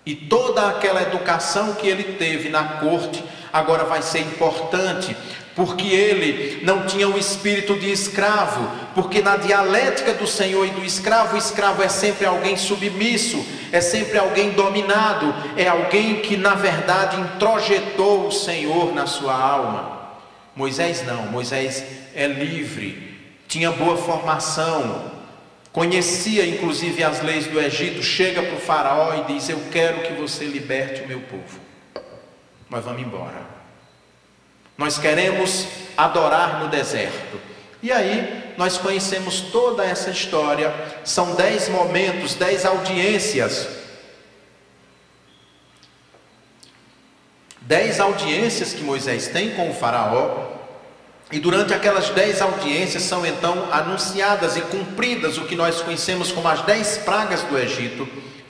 E 0.05 0.15
toda 0.15 0.67
aquela 0.67 1.01
educação 1.03 1.75
que 1.75 1.87
ele 1.87 2.03
teve 2.15 2.49
na 2.49 2.63
corte 2.79 3.23
agora 3.53 3.83
vai 3.83 4.01
ser 4.01 4.19
importante, 4.19 5.15
porque 5.55 5.87
ele 5.87 6.61
não 6.63 6.85
tinha 6.85 7.07
o 7.07 7.17
espírito 7.17 7.77
de 7.77 7.91
escravo, 7.91 8.69
porque 8.95 9.21
na 9.21 9.37
dialética 9.37 10.13
do 10.13 10.25
Senhor 10.25 10.65
e 10.65 10.71
do 10.71 10.83
escravo, 10.83 11.35
o 11.35 11.37
escravo 11.37 11.83
é 11.83 11.89
sempre 11.89 12.25
alguém 12.25 12.55
submisso, 12.55 13.45
é 13.71 13.81
sempre 13.81 14.17
alguém 14.17 14.51
dominado, 14.51 15.33
é 15.57 15.67
alguém 15.67 16.21
que 16.21 16.37
na 16.37 16.55
verdade 16.55 17.19
introjetou 17.19 18.27
o 18.27 18.31
Senhor 18.31 18.93
na 18.93 19.05
sua 19.05 19.35
alma. 19.35 19.99
Moisés 20.55 21.05
não, 21.05 21.27
Moisés 21.27 21.83
é 22.15 22.27
livre, 22.27 23.19
tinha 23.47 23.71
boa 23.71 23.97
formação, 23.97 25.11
conhecia 25.71 26.45
inclusive 26.45 27.03
as 27.03 27.21
leis 27.21 27.47
do 27.47 27.59
Egito, 27.59 28.03
chega 28.03 28.41
para 28.41 28.55
o 28.55 28.59
faraó 28.59 29.13
e 29.15 29.33
diz: 29.33 29.49
Eu 29.49 29.61
quero 29.71 30.01
que 30.01 30.13
você 30.13 30.45
liberte 30.45 31.01
o 31.03 31.07
meu 31.07 31.21
povo. 31.21 31.59
Nós 32.69 32.85
vamos 32.85 33.01
embora. 33.01 33.41
Nós 34.77 34.97
queremos 34.97 35.67
adorar 35.97 36.59
no 36.59 36.69
deserto. 36.69 37.39
E 37.83 37.91
aí 37.91 38.53
nós 38.57 38.77
conhecemos 38.77 39.41
toda 39.41 39.83
essa 39.83 40.09
história. 40.09 40.73
São 41.03 41.35
dez 41.35 41.67
momentos, 41.67 42.35
dez 42.35 42.65
audiências. 42.65 43.67
Dez 47.61 47.99
audiências 47.99 48.73
que 48.73 48.83
Moisés 48.83 49.27
tem 49.27 49.51
com 49.51 49.69
o 49.69 49.73
faraó. 49.73 50.50
E 51.31 51.39
durante 51.39 51.73
aquelas 51.73 52.09
dez 52.09 52.41
audiências 52.41 53.03
são 53.03 53.25
então 53.25 53.71
anunciadas 53.71 54.57
e 54.57 54.61
cumpridas 54.61 55.37
o 55.37 55.45
que 55.45 55.55
nós 55.55 55.81
conhecemos 55.81 56.31
como 56.31 56.47
as 56.47 56.61
dez 56.63 56.97
pragas 56.97 57.43
do 57.43 57.57
Egito. 57.57 58.07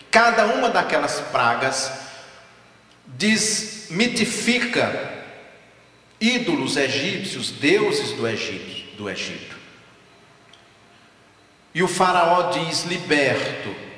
Cada 0.10 0.48
uma 0.48 0.70
daquelas 0.70 1.20
pragas 1.32 1.92
desmitifica 3.06 5.10
ídolos 6.20 6.76
egípcios, 6.76 7.52
deuses 7.52 8.14
do 8.14 8.28
Egito, 8.28 8.98
do 8.98 9.10
Egito. 9.10 9.56
E 11.74 11.84
o 11.84 11.88
faraó 11.88 12.52
diz: 12.52 12.84
liberto. 12.86 13.91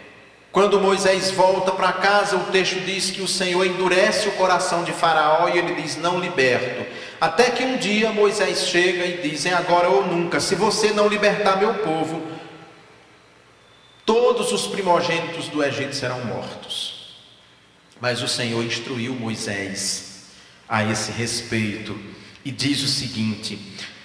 Quando 0.53 0.79
Moisés 0.79 1.31
volta 1.31 1.72
para 1.72 1.91
casa, 1.93 2.38
o 2.38 2.51
texto 2.51 2.79
diz 2.81 3.10
que 3.10 3.24
o 3.24 3.27
Senhor 3.27 3.65
endurece 3.65 4.29
o 4.29 4.33
coração 4.33 4.83
de 4.83 4.91
Faraó 4.91 5.50
e 5.50 5.57
ele 5.57 5.81
diz: 5.81 5.98
Não 5.98 6.19
liberto. 6.19 6.86
Até 7.19 7.50
que 7.50 7.63
um 7.63 7.75
dia 7.75 8.12
Moisés 8.12 8.67
chega 8.67 9.03
e 9.03 9.27
diz: 9.27 9.48
É 9.48 9.53
agora 9.53 9.89
ou 9.89 10.05
nunca. 10.05 10.39
Se 10.39 10.53
você 10.53 10.91
não 10.91 11.07
libertar 11.07 11.57
meu 11.57 11.74
povo, 11.79 12.22
todos 14.05 14.51
os 14.51 14.67
primogênitos 14.67 15.48
do 15.48 15.63
Egito 15.63 15.95
serão 15.95 16.24
mortos. 16.24 17.17
Mas 18.00 18.22
o 18.22 18.27
Senhor 18.27 18.63
instruiu 18.63 19.15
Moisés 19.15 20.27
a 20.69 20.83
esse 20.83 21.12
respeito 21.12 22.00
e 22.45 22.51
diz 22.51 22.83
o 22.83 22.88
seguinte: 22.88 23.57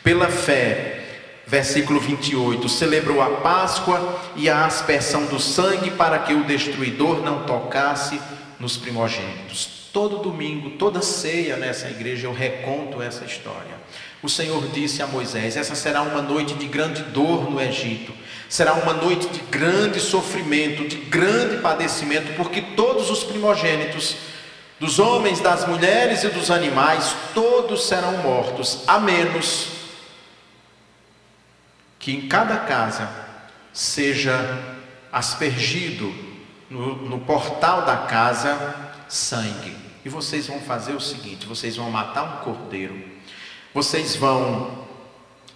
Pela 0.02 0.28
fé, 0.28 1.07
versículo 1.48 1.98
28, 1.98 2.68
celebrou 2.68 3.22
a 3.22 3.30
Páscoa 3.40 4.20
e 4.36 4.50
a 4.50 4.66
aspersão 4.66 5.24
do 5.24 5.40
sangue 5.40 5.90
para 5.92 6.18
que 6.18 6.34
o 6.34 6.44
destruidor 6.44 7.22
não 7.22 7.44
tocasse 7.44 8.20
nos 8.60 8.76
primogênitos. 8.76 9.88
Todo 9.90 10.18
domingo, 10.18 10.70
toda 10.70 11.00
ceia 11.00 11.56
nessa 11.56 11.88
igreja 11.88 12.26
eu 12.26 12.34
reconto 12.34 13.00
essa 13.00 13.24
história. 13.24 13.78
O 14.22 14.28
Senhor 14.28 14.68
disse 14.68 15.02
a 15.02 15.06
Moisés: 15.06 15.56
Essa 15.56 15.74
será 15.74 16.02
uma 16.02 16.20
noite 16.20 16.52
de 16.52 16.66
grande 16.66 17.02
dor 17.04 17.50
no 17.50 17.58
Egito, 17.58 18.12
será 18.46 18.74
uma 18.74 18.92
noite 18.92 19.26
de 19.28 19.40
grande 19.50 20.00
sofrimento, 20.00 20.86
de 20.86 20.96
grande 20.96 21.62
padecimento, 21.62 22.34
porque 22.36 22.60
todos 22.60 23.10
os 23.10 23.24
primogênitos, 23.24 24.16
dos 24.78 24.98
homens, 24.98 25.40
das 25.40 25.66
mulheres 25.66 26.24
e 26.24 26.28
dos 26.28 26.50
animais, 26.50 27.16
todos 27.32 27.86
serão 27.86 28.18
mortos, 28.18 28.80
a 28.86 28.98
menos 28.98 29.77
que 32.08 32.12
em 32.12 32.22
cada 32.22 32.56
casa 32.60 33.06
seja 33.70 34.34
aspergido 35.12 36.10
no, 36.70 36.96
no 36.96 37.18
portal 37.18 37.82
da 37.84 37.98
casa 37.98 38.74
sangue. 39.10 39.76
E 40.02 40.08
vocês 40.08 40.46
vão 40.46 40.58
fazer 40.58 40.94
o 40.94 41.00
seguinte: 41.02 41.44
vocês 41.44 41.76
vão 41.76 41.90
matar 41.90 42.22
um 42.22 42.44
cordeiro, 42.44 42.98
vocês 43.74 44.16
vão 44.16 44.86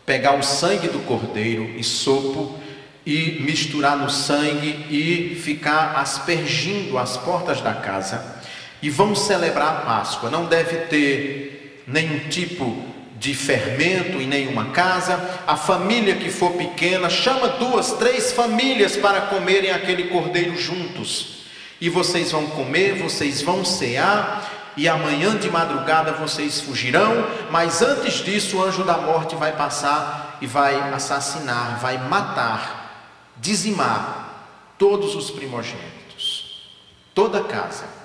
pegar 0.04 0.35
o 0.35 0.42
sangue 0.42 0.88
do 0.88 0.99
cordeiro 1.06 1.64
e 1.75 1.82
sopo 1.82 2.59
e 3.06 3.40
misturar 3.40 3.97
no 3.97 4.11
sangue 4.11 4.87
e 4.90 5.35
ficar 5.35 5.97
aspergindo 5.97 6.98
as 6.98 7.16
portas 7.16 7.62
da 7.62 7.72
casa 7.72 8.42
e 8.83 8.90
vão 8.90 9.14
celebrar 9.14 9.68
a 9.68 9.81
Páscoa. 9.87 10.29
Não 10.29 10.44
deve 10.44 10.76
ter 10.88 11.83
nenhum 11.87 12.29
tipo 12.29 12.91
de 13.22 13.35
fermento 13.35 14.20
em 14.20 14.26
nenhuma 14.26 14.70
casa. 14.70 15.38
A 15.46 15.56
família 15.56 16.16
que 16.16 16.28
for 16.28 16.54
pequena, 16.54 17.08
chama 17.08 17.46
duas, 17.50 17.92
três 17.92 18.32
famílias 18.32 18.96
para 18.96 19.20
comerem 19.22 19.70
aquele 19.70 20.08
cordeiro 20.08 20.58
juntos. 20.58 21.44
E 21.80 21.88
vocês 21.88 22.32
vão 22.32 22.48
comer, 22.48 22.96
vocês 22.96 23.40
vão 23.40 23.64
cear, 23.64 24.72
e 24.76 24.88
amanhã 24.88 25.37
de 25.37 25.48
madrugada 25.48 26.12
vocês 26.12 26.61
fugirão, 26.61 27.24
mas 27.50 27.80
antes 27.80 28.14
disso 28.14 28.56
o 28.56 28.62
anjo 28.64 28.82
da 28.82 28.98
morte 28.98 29.37
vai 29.37 29.52
passar 29.52 30.38
e 30.40 30.46
vai 30.46 30.74
assassinar, 30.92 31.78
vai 31.80 31.98
matar, 31.98 33.20
dizimar 33.37 34.74
todos 34.76 35.14
os 35.14 35.30
primogênitos, 35.30 36.72
toda 37.14 37.44
casa. 37.44 38.01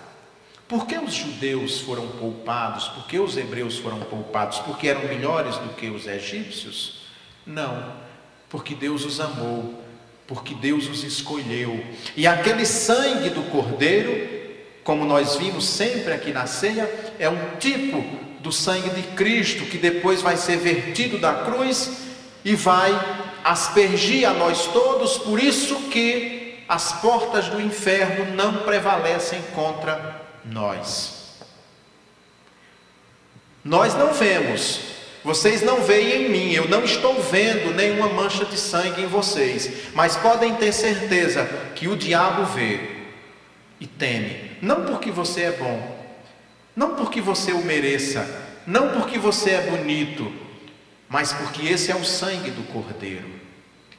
Por 0.67 0.85
que 0.85 0.97
os 0.97 1.13
judeus 1.13 1.79
foram 1.79 2.07
poupados? 2.07 2.89
Por 2.89 3.07
que 3.07 3.17
os 3.17 3.37
hebreus 3.37 3.77
foram 3.77 3.99
poupados? 4.01 4.59
Porque 4.59 4.89
eram 4.89 5.03
melhores 5.03 5.55
do 5.57 5.69
que 5.69 5.87
os 5.87 6.05
egípcios? 6.05 7.03
Não, 7.45 7.93
porque 8.49 8.75
Deus 8.75 9.05
os 9.05 9.21
amou, 9.21 9.81
porque 10.27 10.53
Deus 10.53 10.89
os 10.89 11.05
escolheu. 11.05 11.81
E 12.17 12.27
aquele 12.27 12.65
sangue 12.65 13.29
do 13.29 13.43
cordeiro, 13.43 14.27
como 14.83 15.05
nós 15.05 15.37
vimos 15.37 15.65
sempre 15.65 16.11
aqui 16.11 16.33
na 16.33 16.45
ceia, 16.45 16.89
é 17.17 17.29
um 17.29 17.55
tipo 17.57 18.03
do 18.41 18.51
sangue 18.51 18.89
de 18.89 19.03
Cristo 19.15 19.65
que 19.65 19.77
depois 19.77 20.21
vai 20.21 20.35
ser 20.35 20.57
vertido 20.57 21.17
da 21.17 21.33
cruz 21.45 22.05
e 22.43 22.55
vai 22.55 22.91
aspergir 23.41 24.27
a 24.27 24.33
nós 24.33 24.67
todos, 24.67 25.17
por 25.17 25.41
isso 25.41 25.75
que 25.89 26.63
as 26.67 26.91
portas 27.01 27.47
do 27.47 27.61
inferno 27.61 28.35
não 28.35 28.63
prevalecem 28.63 29.41
contra 29.55 30.26
nós. 30.51 31.37
Nós 33.63 33.93
não 33.95 34.13
vemos, 34.13 34.79
vocês 35.23 35.61
não 35.61 35.81
veem 35.81 36.25
em 36.25 36.29
mim, 36.29 36.53
eu 36.53 36.69
não 36.69 36.83
estou 36.83 37.21
vendo 37.21 37.73
nenhuma 37.73 38.07
mancha 38.07 38.45
de 38.45 38.57
sangue 38.57 39.01
em 39.01 39.07
vocês, 39.07 39.93
mas 39.93 40.15
podem 40.15 40.55
ter 40.55 40.71
certeza 40.71 41.45
que 41.75 41.87
o 41.87 41.97
diabo 41.97 42.45
vê 42.45 42.79
e 43.79 43.85
teme, 43.85 44.51
não 44.61 44.85
porque 44.85 45.11
você 45.11 45.41
é 45.41 45.51
bom, 45.51 45.97
não 46.75 46.95
porque 46.95 47.19
você 47.19 47.51
o 47.51 47.63
mereça, 47.63 48.25
não 48.65 48.89
porque 48.89 49.19
você 49.19 49.51
é 49.51 49.61
bonito, 49.61 50.31
mas 51.09 51.33
porque 51.33 51.67
esse 51.67 51.91
é 51.91 51.95
o 51.95 52.05
sangue 52.05 52.51
do 52.51 52.63
Cordeiro. 52.71 53.37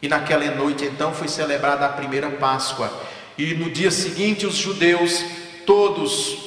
E 0.00 0.08
naquela 0.08 0.50
noite 0.54 0.84
então 0.84 1.12
foi 1.12 1.28
celebrada 1.28 1.84
a 1.84 1.90
primeira 1.90 2.30
Páscoa, 2.30 2.90
e 3.37 3.52
no 3.54 3.70
dia 3.70 3.90
seguinte 3.90 4.46
os 4.46 4.54
judeus 4.54 5.22
todos 5.68 6.38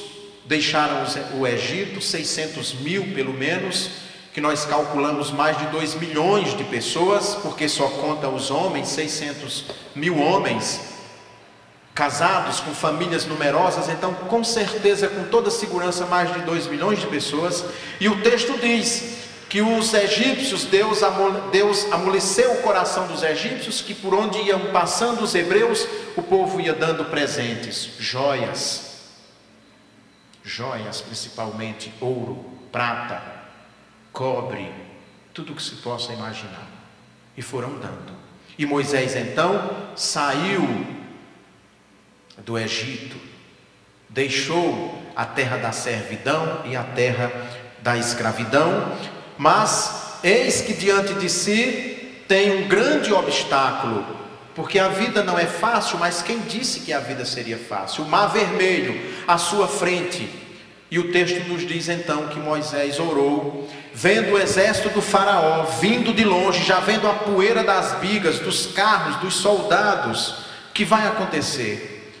deixaram 0.44 1.04
o 1.38 1.46
Egito, 1.46 2.00
600 2.00 2.74
mil 2.80 3.14
pelo 3.14 3.32
menos, 3.32 3.88
que 4.34 4.40
nós 4.40 4.64
calculamos 4.64 5.30
mais 5.30 5.56
de 5.58 5.66
2 5.66 5.94
milhões 5.94 6.56
de 6.56 6.64
pessoas, 6.64 7.36
porque 7.36 7.68
só 7.68 7.86
conta 7.86 8.28
os 8.28 8.50
homens, 8.50 8.88
600 8.88 9.66
mil 9.94 10.18
homens, 10.18 10.80
casados 11.94 12.58
com 12.58 12.74
famílias 12.74 13.24
numerosas, 13.24 13.88
então 13.88 14.12
com 14.12 14.42
certeza, 14.42 15.06
com 15.06 15.22
toda 15.28 15.52
segurança, 15.52 16.04
mais 16.04 16.32
de 16.34 16.40
2 16.40 16.66
milhões 16.66 16.98
de 16.98 17.06
pessoas, 17.06 17.64
e 18.00 18.08
o 18.08 18.20
texto 18.22 18.58
diz 18.58 19.18
que 19.48 19.62
os 19.62 19.94
egípcios, 19.94 20.64
Deus, 20.64 20.98
Deus 21.52 21.86
amoleceu 21.92 22.54
o 22.54 22.62
coração 22.62 23.06
dos 23.06 23.22
egípcios, 23.22 23.80
que 23.80 23.94
por 23.94 24.14
onde 24.14 24.38
iam 24.40 24.72
passando 24.72 25.22
os 25.22 25.32
hebreus, 25.32 25.86
o 26.16 26.22
povo 26.22 26.60
ia 26.60 26.72
dando 26.72 27.04
presentes, 27.04 27.90
joias, 28.00 28.91
joias, 30.44 31.00
principalmente 31.00 31.92
ouro, 32.00 32.44
prata, 32.70 33.22
cobre, 34.12 34.70
tudo 35.32 35.54
que 35.54 35.62
se 35.62 35.76
possa 35.76 36.12
imaginar. 36.12 36.68
E 37.36 37.42
foram 37.42 37.78
dando. 37.78 38.12
E 38.58 38.66
Moisés 38.66 39.16
então 39.16 39.70
saiu 39.96 40.86
do 42.38 42.58
Egito, 42.58 43.16
deixou 44.08 45.02
a 45.16 45.24
terra 45.24 45.56
da 45.56 45.72
servidão 45.72 46.62
e 46.66 46.76
a 46.76 46.82
terra 46.82 47.30
da 47.80 47.96
escravidão, 47.96 48.96
mas 49.38 50.20
eis 50.22 50.60
que 50.60 50.74
diante 50.74 51.14
de 51.14 51.28
si 51.28 52.22
tem 52.28 52.64
um 52.64 52.68
grande 52.68 53.12
obstáculo, 53.12 54.21
porque 54.54 54.78
a 54.78 54.88
vida 54.88 55.22
não 55.22 55.38
é 55.38 55.46
fácil, 55.46 55.98
mas 55.98 56.22
quem 56.22 56.40
disse 56.40 56.80
que 56.80 56.92
a 56.92 56.98
vida 56.98 57.24
seria 57.24 57.58
fácil? 57.58 58.04
O 58.04 58.08
mar 58.08 58.26
vermelho 58.26 59.12
à 59.26 59.38
sua 59.38 59.66
frente. 59.66 60.28
E 60.90 60.98
o 60.98 61.10
texto 61.10 61.48
nos 61.48 61.66
diz 61.66 61.88
então 61.88 62.28
que 62.28 62.38
Moisés 62.38 62.98
orou, 62.98 63.66
vendo 63.94 64.34
o 64.34 64.38
exército 64.38 64.90
do 64.90 65.00
Faraó 65.00 65.64
vindo 65.80 66.12
de 66.12 66.22
longe, 66.22 66.62
já 66.62 66.80
vendo 66.80 67.08
a 67.08 67.14
poeira 67.14 67.64
das 67.64 67.98
bigas, 67.98 68.38
dos 68.38 68.66
carros, 68.66 69.16
dos 69.16 69.34
soldados, 69.34 70.44
que 70.74 70.84
vai 70.84 71.06
acontecer? 71.06 72.12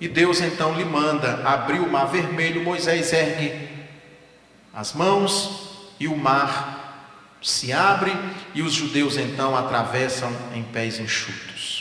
E 0.00 0.08
Deus 0.08 0.40
então 0.40 0.74
lhe 0.74 0.84
manda 0.84 1.40
abrir 1.44 1.78
o 1.78 1.88
mar 1.88 2.06
vermelho. 2.06 2.64
Moisés 2.64 3.12
ergue 3.12 3.68
as 4.74 4.92
mãos 4.92 5.86
e 5.98 6.08
o 6.08 6.16
mar 6.16 6.76
se 7.40 7.72
abre 7.72 8.12
e 8.54 8.60
os 8.60 8.74
judeus 8.74 9.16
então 9.16 9.56
atravessam 9.56 10.30
em 10.52 10.64
pés 10.64 10.98
enxutos. 10.98 11.75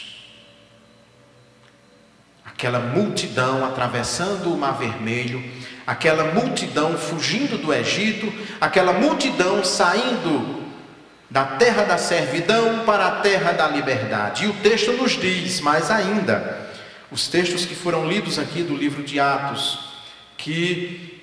Aquela 2.66 2.80
multidão 2.80 3.64
atravessando 3.64 4.52
o 4.52 4.58
Mar 4.58 4.80
Vermelho, 4.80 5.44
aquela 5.86 6.34
multidão 6.34 6.98
fugindo 6.98 7.60
do 7.60 7.72
Egito, 7.72 8.34
aquela 8.60 8.92
multidão 8.92 9.64
saindo 9.64 10.64
da 11.30 11.44
terra 11.44 11.84
da 11.84 12.00
servidão 12.00 12.80
para 12.84 13.06
a 13.06 13.12
terra 13.18 13.52
da 13.52 13.68
liberdade. 13.68 14.46
E 14.46 14.48
o 14.48 14.54
texto 14.54 14.94
nos 14.94 15.12
diz 15.12 15.62
mais 15.62 15.92
ainda, 15.92 16.72
os 17.12 17.28
textos 17.28 17.68
que 17.68 17.76
foram 17.76 18.08
lidos 18.08 18.40
aqui 18.40 18.64
do 18.64 18.76
livro 18.76 19.04
de 19.04 19.20
Atos, 19.20 19.78
que 20.36 21.22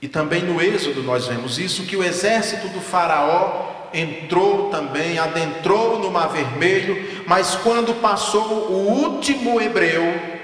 e 0.00 0.08
também 0.08 0.42
no 0.42 0.58
Êxodo 0.58 1.02
nós 1.02 1.26
vemos 1.26 1.58
isso, 1.58 1.82
que 1.82 1.98
o 1.98 2.02
exército 2.02 2.68
do 2.68 2.80
Faraó 2.80 3.90
entrou 3.92 4.70
também, 4.70 5.18
adentrou 5.18 5.98
no 5.98 6.10
Mar 6.10 6.28
Vermelho, 6.28 7.22
mas 7.26 7.56
quando 7.56 8.00
passou 8.00 8.70
o 8.70 9.02
último 9.02 9.60
hebreu, 9.60 10.35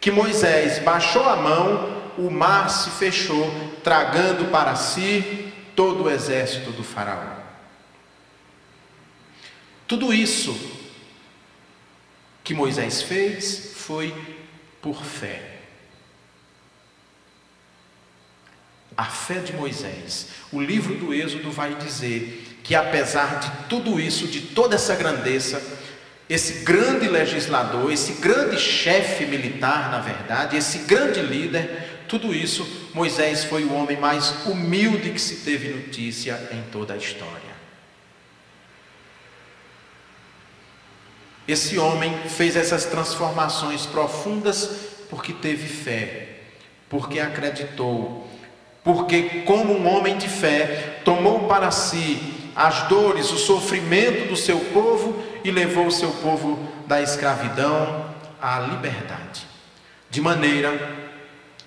que 0.00 0.10
Moisés 0.10 0.78
baixou 0.80 1.28
a 1.28 1.36
mão, 1.36 2.12
o 2.16 2.30
mar 2.30 2.68
se 2.70 2.90
fechou, 2.90 3.50
tragando 3.82 4.46
para 4.46 4.74
si 4.74 5.52
todo 5.74 6.04
o 6.04 6.10
exército 6.10 6.70
do 6.72 6.82
Faraó. 6.82 7.36
Tudo 9.86 10.12
isso 10.12 10.54
que 12.44 12.54
Moisés 12.54 13.02
fez 13.02 13.72
foi 13.76 14.14
por 14.80 15.02
fé. 15.02 15.58
a 18.98 19.04
fé 19.04 19.34
de 19.34 19.52
Moisés. 19.52 20.26
O 20.50 20.60
livro 20.60 20.96
do 20.96 21.14
Êxodo 21.14 21.52
vai 21.52 21.76
dizer 21.76 22.58
que, 22.64 22.74
apesar 22.74 23.38
de 23.38 23.68
tudo 23.68 24.00
isso, 24.00 24.26
de 24.26 24.40
toda 24.40 24.74
essa 24.74 24.96
grandeza, 24.96 25.62
esse 26.28 26.64
grande 26.64 27.08
legislador, 27.08 27.90
esse 27.90 28.14
grande 28.14 28.58
chefe 28.58 29.24
militar, 29.24 29.90
na 29.90 29.98
verdade, 29.98 30.56
esse 30.56 30.80
grande 30.80 31.20
líder, 31.20 32.04
tudo 32.08 32.34
isso, 32.34 32.66
Moisés 32.92 33.44
foi 33.44 33.64
o 33.64 33.72
homem 33.72 33.96
mais 33.96 34.46
humilde 34.46 35.10
que 35.10 35.20
se 35.20 35.36
teve 35.36 35.68
notícia 35.68 36.38
em 36.52 36.62
toda 36.70 36.94
a 36.94 36.96
história. 36.96 37.48
Esse 41.46 41.78
homem 41.78 42.14
fez 42.28 42.56
essas 42.56 42.84
transformações 42.84 43.86
profundas 43.86 44.70
porque 45.08 45.32
teve 45.32 45.66
fé, 45.66 46.28
porque 46.90 47.18
acreditou 47.18 48.28
porque, 48.88 49.42
como 49.44 49.74
um 49.74 49.86
homem 49.86 50.16
de 50.16 50.26
fé, 50.26 51.00
tomou 51.04 51.40
para 51.40 51.70
si 51.70 52.37
as 52.58 52.88
dores, 52.88 53.30
o 53.30 53.38
sofrimento 53.38 54.30
do 54.30 54.36
seu 54.36 54.58
povo 54.58 55.22
e 55.44 55.50
levou 55.52 55.86
o 55.86 55.92
seu 55.92 56.10
povo 56.10 56.58
da 56.88 57.00
escravidão 57.00 58.12
à 58.42 58.58
liberdade. 58.58 59.46
De 60.10 60.20
maneira 60.20 60.72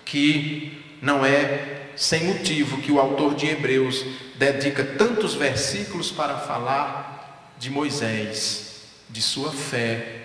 que 0.04 0.84
não 1.00 1.24
é 1.24 1.86
sem 1.96 2.24
motivo 2.24 2.82
que 2.82 2.92
o 2.92 3.00
autor 3.00 3.34
de 3.34 3.46
Hebreus 3.46 4.04
dedica 4.34 4.84
tantos 4.84 5.32
versículos 5.32 6.10
para 6.10 6.36
falar 6.36 7.54
de 7.58 7.70
Moisés, 7.70 8.82
de 9.08 9.22
sua 9.22 9.50
fé, 9.50 10.24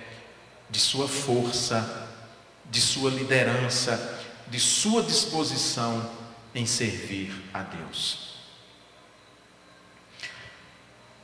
de 0.69 0.81
sua 0.81 1.07
força, 1.07 2.09
de 2.69 2.81
sua 2.81 3.09
liderança, 3.09 4.19
de 4.49 4.59
sua 4.59 5.01
disposição 5.01 6.11
em 6.53 6.65
servir 6.65 7.31
a 7.53 7.61
Deus. 7.61 8.26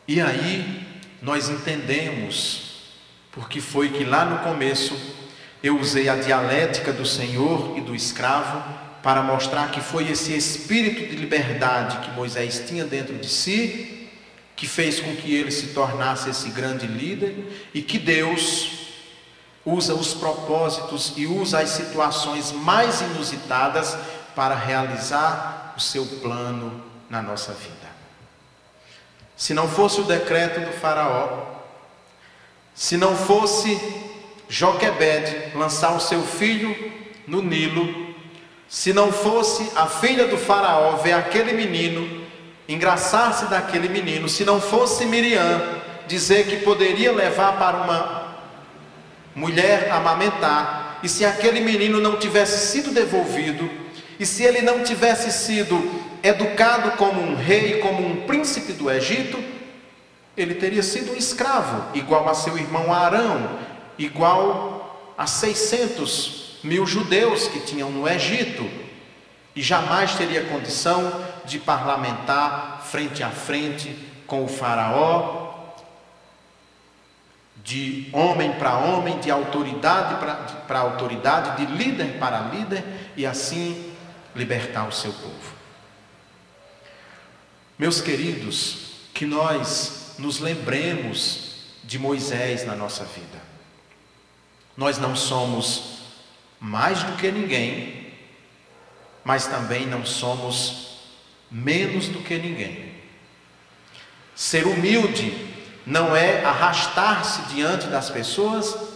E 0.07 0.19
aí 0.19 0.85
nós 1.21 1.49
entendemos 1.49 2.73
porque 3.31 3.59
foi 3.59 3.89
que 3.89 4.03
lá 4.03 4.25
no 4.25 4.39
começo 4.39 4.95
eu 5.61 5.79
usei 5.79 6.09
a 6.09 6.15
dialética 6.15 6.91
do 6.91 7.05
Senhor 7.05 7.77
e 7.77 7.81
do 7.81 7.95
escravo 7.95 8.63
para 9.01 9.23
mostrar 9.23 9.71
que 9.71 9.81
foi 9.81 10.09
esse 10.09 10.35
espírito 10.35 11.09
de 11.09 11.15
liberdade 11.15 11.97
que 11.97 12.11
Moisés 12.11 12.63
tinha 12.67 12.85
dentro 12.85 13.17
de 13.17 13.27
si 13.27 14.09
que 14.55 14.67
fez 14.67 14.99
com 14.99 15.15
que 15.15 15.33
ele 15.33 15.51
se 15.51 15.67
tornasse 15.67 16.29
esse 16.29 16.49
grande 16.49 16.85
líder 16.85 17.69
e 17.73 17.81
que 17.81 17.97
Deus 17.97 18.83
usa 19.65 19.93
os 19.95 20.13
propósitos 20.13 21.13
e 21.17 21.25
usa 21.25 21.59
as 21.59 21.69
situações 21.69 22.51
mais 22.51 23.01
inusitadas 23.01 23.97
para 24.35 24.55
realizar 24.55 25.73
o 25.75 25.81
seu 25.81 26.05
plano 26.05 26.83
na 27.09 27.21
nossa 27.21 27.53
vida. 27.53 27.82
Se 29.43 29.53
não 29.53 29.67
fosse 29.67 29.99
o 29.99 30.05
decreto 30.05 30.61
do 30.61 30.71
Faraó, 30.71 31.47
se 32.73 32.95
não 32.95 33.13
fosse 33.13 33.77
Joquebed 34.47 35.51
lançar 35.53 35.93
o 35.93 35.99
seu 35.99 36.23
filho 36.23 36.73
no 37.27 37.41
Nilo, 37.41 38.15
se 38.69 38.93
não 38.93 39.11
fosse 39.11 39.69
a 39.75 39.85
filha 39.85 40.27
do 40.29 40.37
Faraó 40.37 40.95
ver 40.95 41.11
aquele 41.11 41.51
menino, 41.51 42.25
engraçar-se 42.69 43.47
daquele 43.47 43.89
menino, 43.89 44.29
se 44.29 44.45
não 44.45 44.61
fosse 44.61 45.05
Miriam 45.05 45.61
dizer 46.07 46.47
que 46.47 46.63
poderia 46.63 47.11
levar 47.11 47.57
para 47.57 47.75
uma 47.83 48.37
mulher 49.35 49.91
amamentar, 49.91 51.01
e 51.03 51.09
se 51.09 51.25
aquele 51.25 51.59
menino 51.59 51.99
não 51.99 52.15
tivesse 52.15 52.71
sido 52.71 52.91
devolvido, 52.91 53.69
e 54.23 54.25
se 54.25 54.41
ele 54.41 54.61
não 54.61 54.81
tivesse 54.85 55.33
sido 55.33 56.01
educado 56.23 56.91
como 56.91 57.21
um 57.21 57.35
rei, 57.35 57.81
como 57.81 58.07
um 58.07 58.25
príncipe 58.25 58.71
do 58.71 58.89
Egito, 58.89 59.37
ele 60.37 60.55
teria 60.55 60.81
sido 60.81 61.11
um 61.11 61.15
escravo, 61.17 61.93
igual 61.93 62.29
a 62.29 62.33
seu 62.33 62.57
irmão 62.57 62.93
Arão, 62.93 63.59
igual 63.97 65.13
a 65.17 65.27
600 65.27 66.59
mil 66.63 66.85
judeus 66.85 67.49
que 67.49 67.59
tinham 67.59 67.91
no 67.91 68.07
Egito, 68.07 68.65
e 69.53 69.61
jamais 69.61 70.15
teria 70.15 70.45
condição 70.45 71.21
de 71.43 71.59
parlamentar 71.59 72.81
frente 72.89 73.21
a 73.21 73.29
frente 73.29 73.93
com 74.25 74.45
o 74.45 74.47
Faraó, 74.47 75.51
de 77.61 78.07
homem 78.13 78.53
para 78.53 78.77
homem, 78.77 79.19
de 79.19 79.29
autoridade 79.29 80.15
para 80.65 80.79
autoridade, 80.79 81.57
de 81.57 81.73
líder 81.73 82.17
para 82.19 82.39
líder, 82.53 82.85
e 83.17 83.25
assim 83.25 83.92
libertar 84.35 84.87
o 84.87 84.91
seu 84.91 85.11
povo. 85.13 85.53
Meus 87.77 88.01
queridos, 88.01 88.93
que 89.13 89.25
nós 89.25 90.15
nos 90.17 90.39
lembremos 90.39 91.53
de 91.83 91.99
Moisés 91.99 92.65
na 92.65 92.75
nossa 92.75 93.03
vida. 93.03 93.41
Nós 94.75 94.97
não 94.97 95.15
somos 95.15 95.99
mais 96.59 97.03
do 97.03 97.17
que 97.17 97.31
ninguém, 97.31 98.13
mas 99.23 99.45
também 99.47 99.85
não 99.85 100.05
somos 100.05 100.99
menos 101.51 102.07
do 102.07 102.19
que 102.19 102.37
ninguém. 102.37 102.93
Ser 104.35 104.65
humilde 104.65 105.53
não 105.85 106.15
é 106.15 106.43
arrastar-se 106.43 107.53
diante 107.53 107.87
das 107.87 108.09
pessoas 108.09 108.92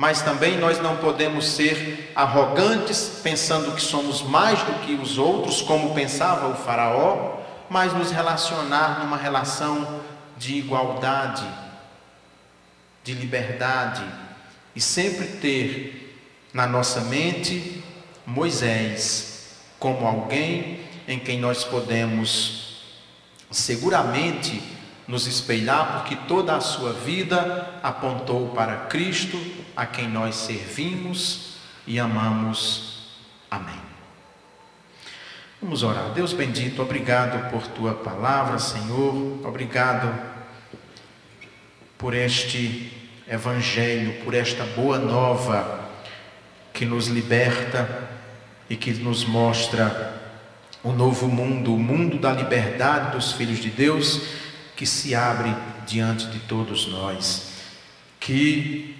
mas 0.00 0.22
também 0.22 0.56
nós 0.56 0.80
não 0.80 0.96
podemos 0.96 1.46
ser 1.46 2.10
arrogantes, 2.16 3.20
pensando 3.22 3.74
que 3.74 3.82
somos 3.82 4.22
mais 4.22 4.58
do 4.62 4.72
que 4.80 4.94
os 4.94 5.18
outros, 5.18 5.60
como 5.60 5.94
pensava 5.94 6.48
o 6.48 6.54
Faraó, 6.54 7.36
mas 7.68 7.92
nos 7.92 8.10
relacionar 8.10 9.00
numa 9.00 9.18
relação 9.18 10.00
de 10.38 10.54
igualdade, 10.54 11.46
de 13.04 13.12
liberdade, 13.12 14.02
e 14.74 14.80
sempre 14.80 15.26
ter 15.36 16.18
na 16.54 16.66
nossa 16.66 17.02
mente 17.02 17.84
Moisés 18.24 19.58
como 19.78 20.06
alguém 20.06 20.80
em 21.06 21.18
quem 21.18 21.38
nós 21.38 21.62
podemos 21.62 22.86
seguramente 23.50 24.62
nos 25.10 25.26
espelhar, 25.26 25.98
porque 25.98 26.14
toda 26.28 26.54
a 26.54 26.60
sua 26.60 26.92
vida 26.92 27.80
apontou 27.82 28.50
para 28.50 28.86
Cristo, 28.86 29.36
a 29.76 29.84
quem 29.84 30.08
nós 30.08 30.36
servimos 30.36 31.56
e 31.84 31.98
amamos. 31.98 33.10
Amém. 33.50 33.80
Vamos 35.60 35.82
orar. 35.82 36.10
Deus 36.14 36.32
bendito, 36.32 36.80
obrigado 36.80 37.50
por 37.50 37.66
tua 37.66 37.92
palavra, 37.92 38.60
Senhor. 38.60 39.44
Obrigado 39.44 40.08
por 41.98 42.14
este 42.14 42.92
evangelho, 43.28 44.24
por 44.24 44.32
esta 44.32 44.64
boa 44.64 44.96
nova 44.96 45.90
que 46.72 46.84
nos 46.86 47.08
liberta 47.08 48.08
e 48.70 48.76
que 48.76 48.92
nos 48.92 49.24
mostra 49.24 50.20
o 50.84 50.92
novo 50.92 51.26
mundo, 51.26 51.74
o 51.74 51.78
mundo 51.78 52.16
da 52.16 52.32
liberdade 52.32 53.10
dos 53.10 53.32
filhos 53.32 53.58
de 53.58 53.70
Deus 53.70 54.40
que 54.80 54.86
se 54.86 55.14
abre 55.14 55.54
diante 55.86 56.24
de 56.28 56.38
todos 56.38 56.86
nós. 56.86 57.48
Que, 58.18 58.96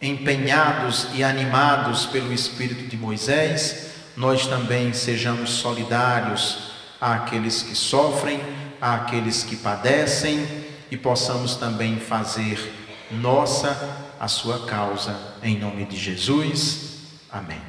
empenhados 0.00 1.08
e 1.14 1.24
animados 1.24 2.06
pelo 2.06 2.32
Espírito 2.32 2.86
de 2.86 2.96
Moisés, 2.96 3.88
nós 4.16 4.46
também 4.46 4.92
sejamos 4.92 5.50
solidários 5.50 6.70
àqueles 7.00 7.60
que 7.60 7.74
sofrem, 7.74 8.40
àqueles 8.80 9.42
que 9.42 9.56
padecem 9.56 10.46
e 10.92 10.96
possamos 10.96 11.56
também 11.56 11.98
fazer 11.98 12.72
nossa 13.10 14.06
a 14.20 14.28
sua 14.28 14.64
causa, 14.64 15.34
em 15.42 15.58
nome 15.58 15.86
de 15.86 15.96
Jesus. 15.96 16.98
Amém. 17.28 17.67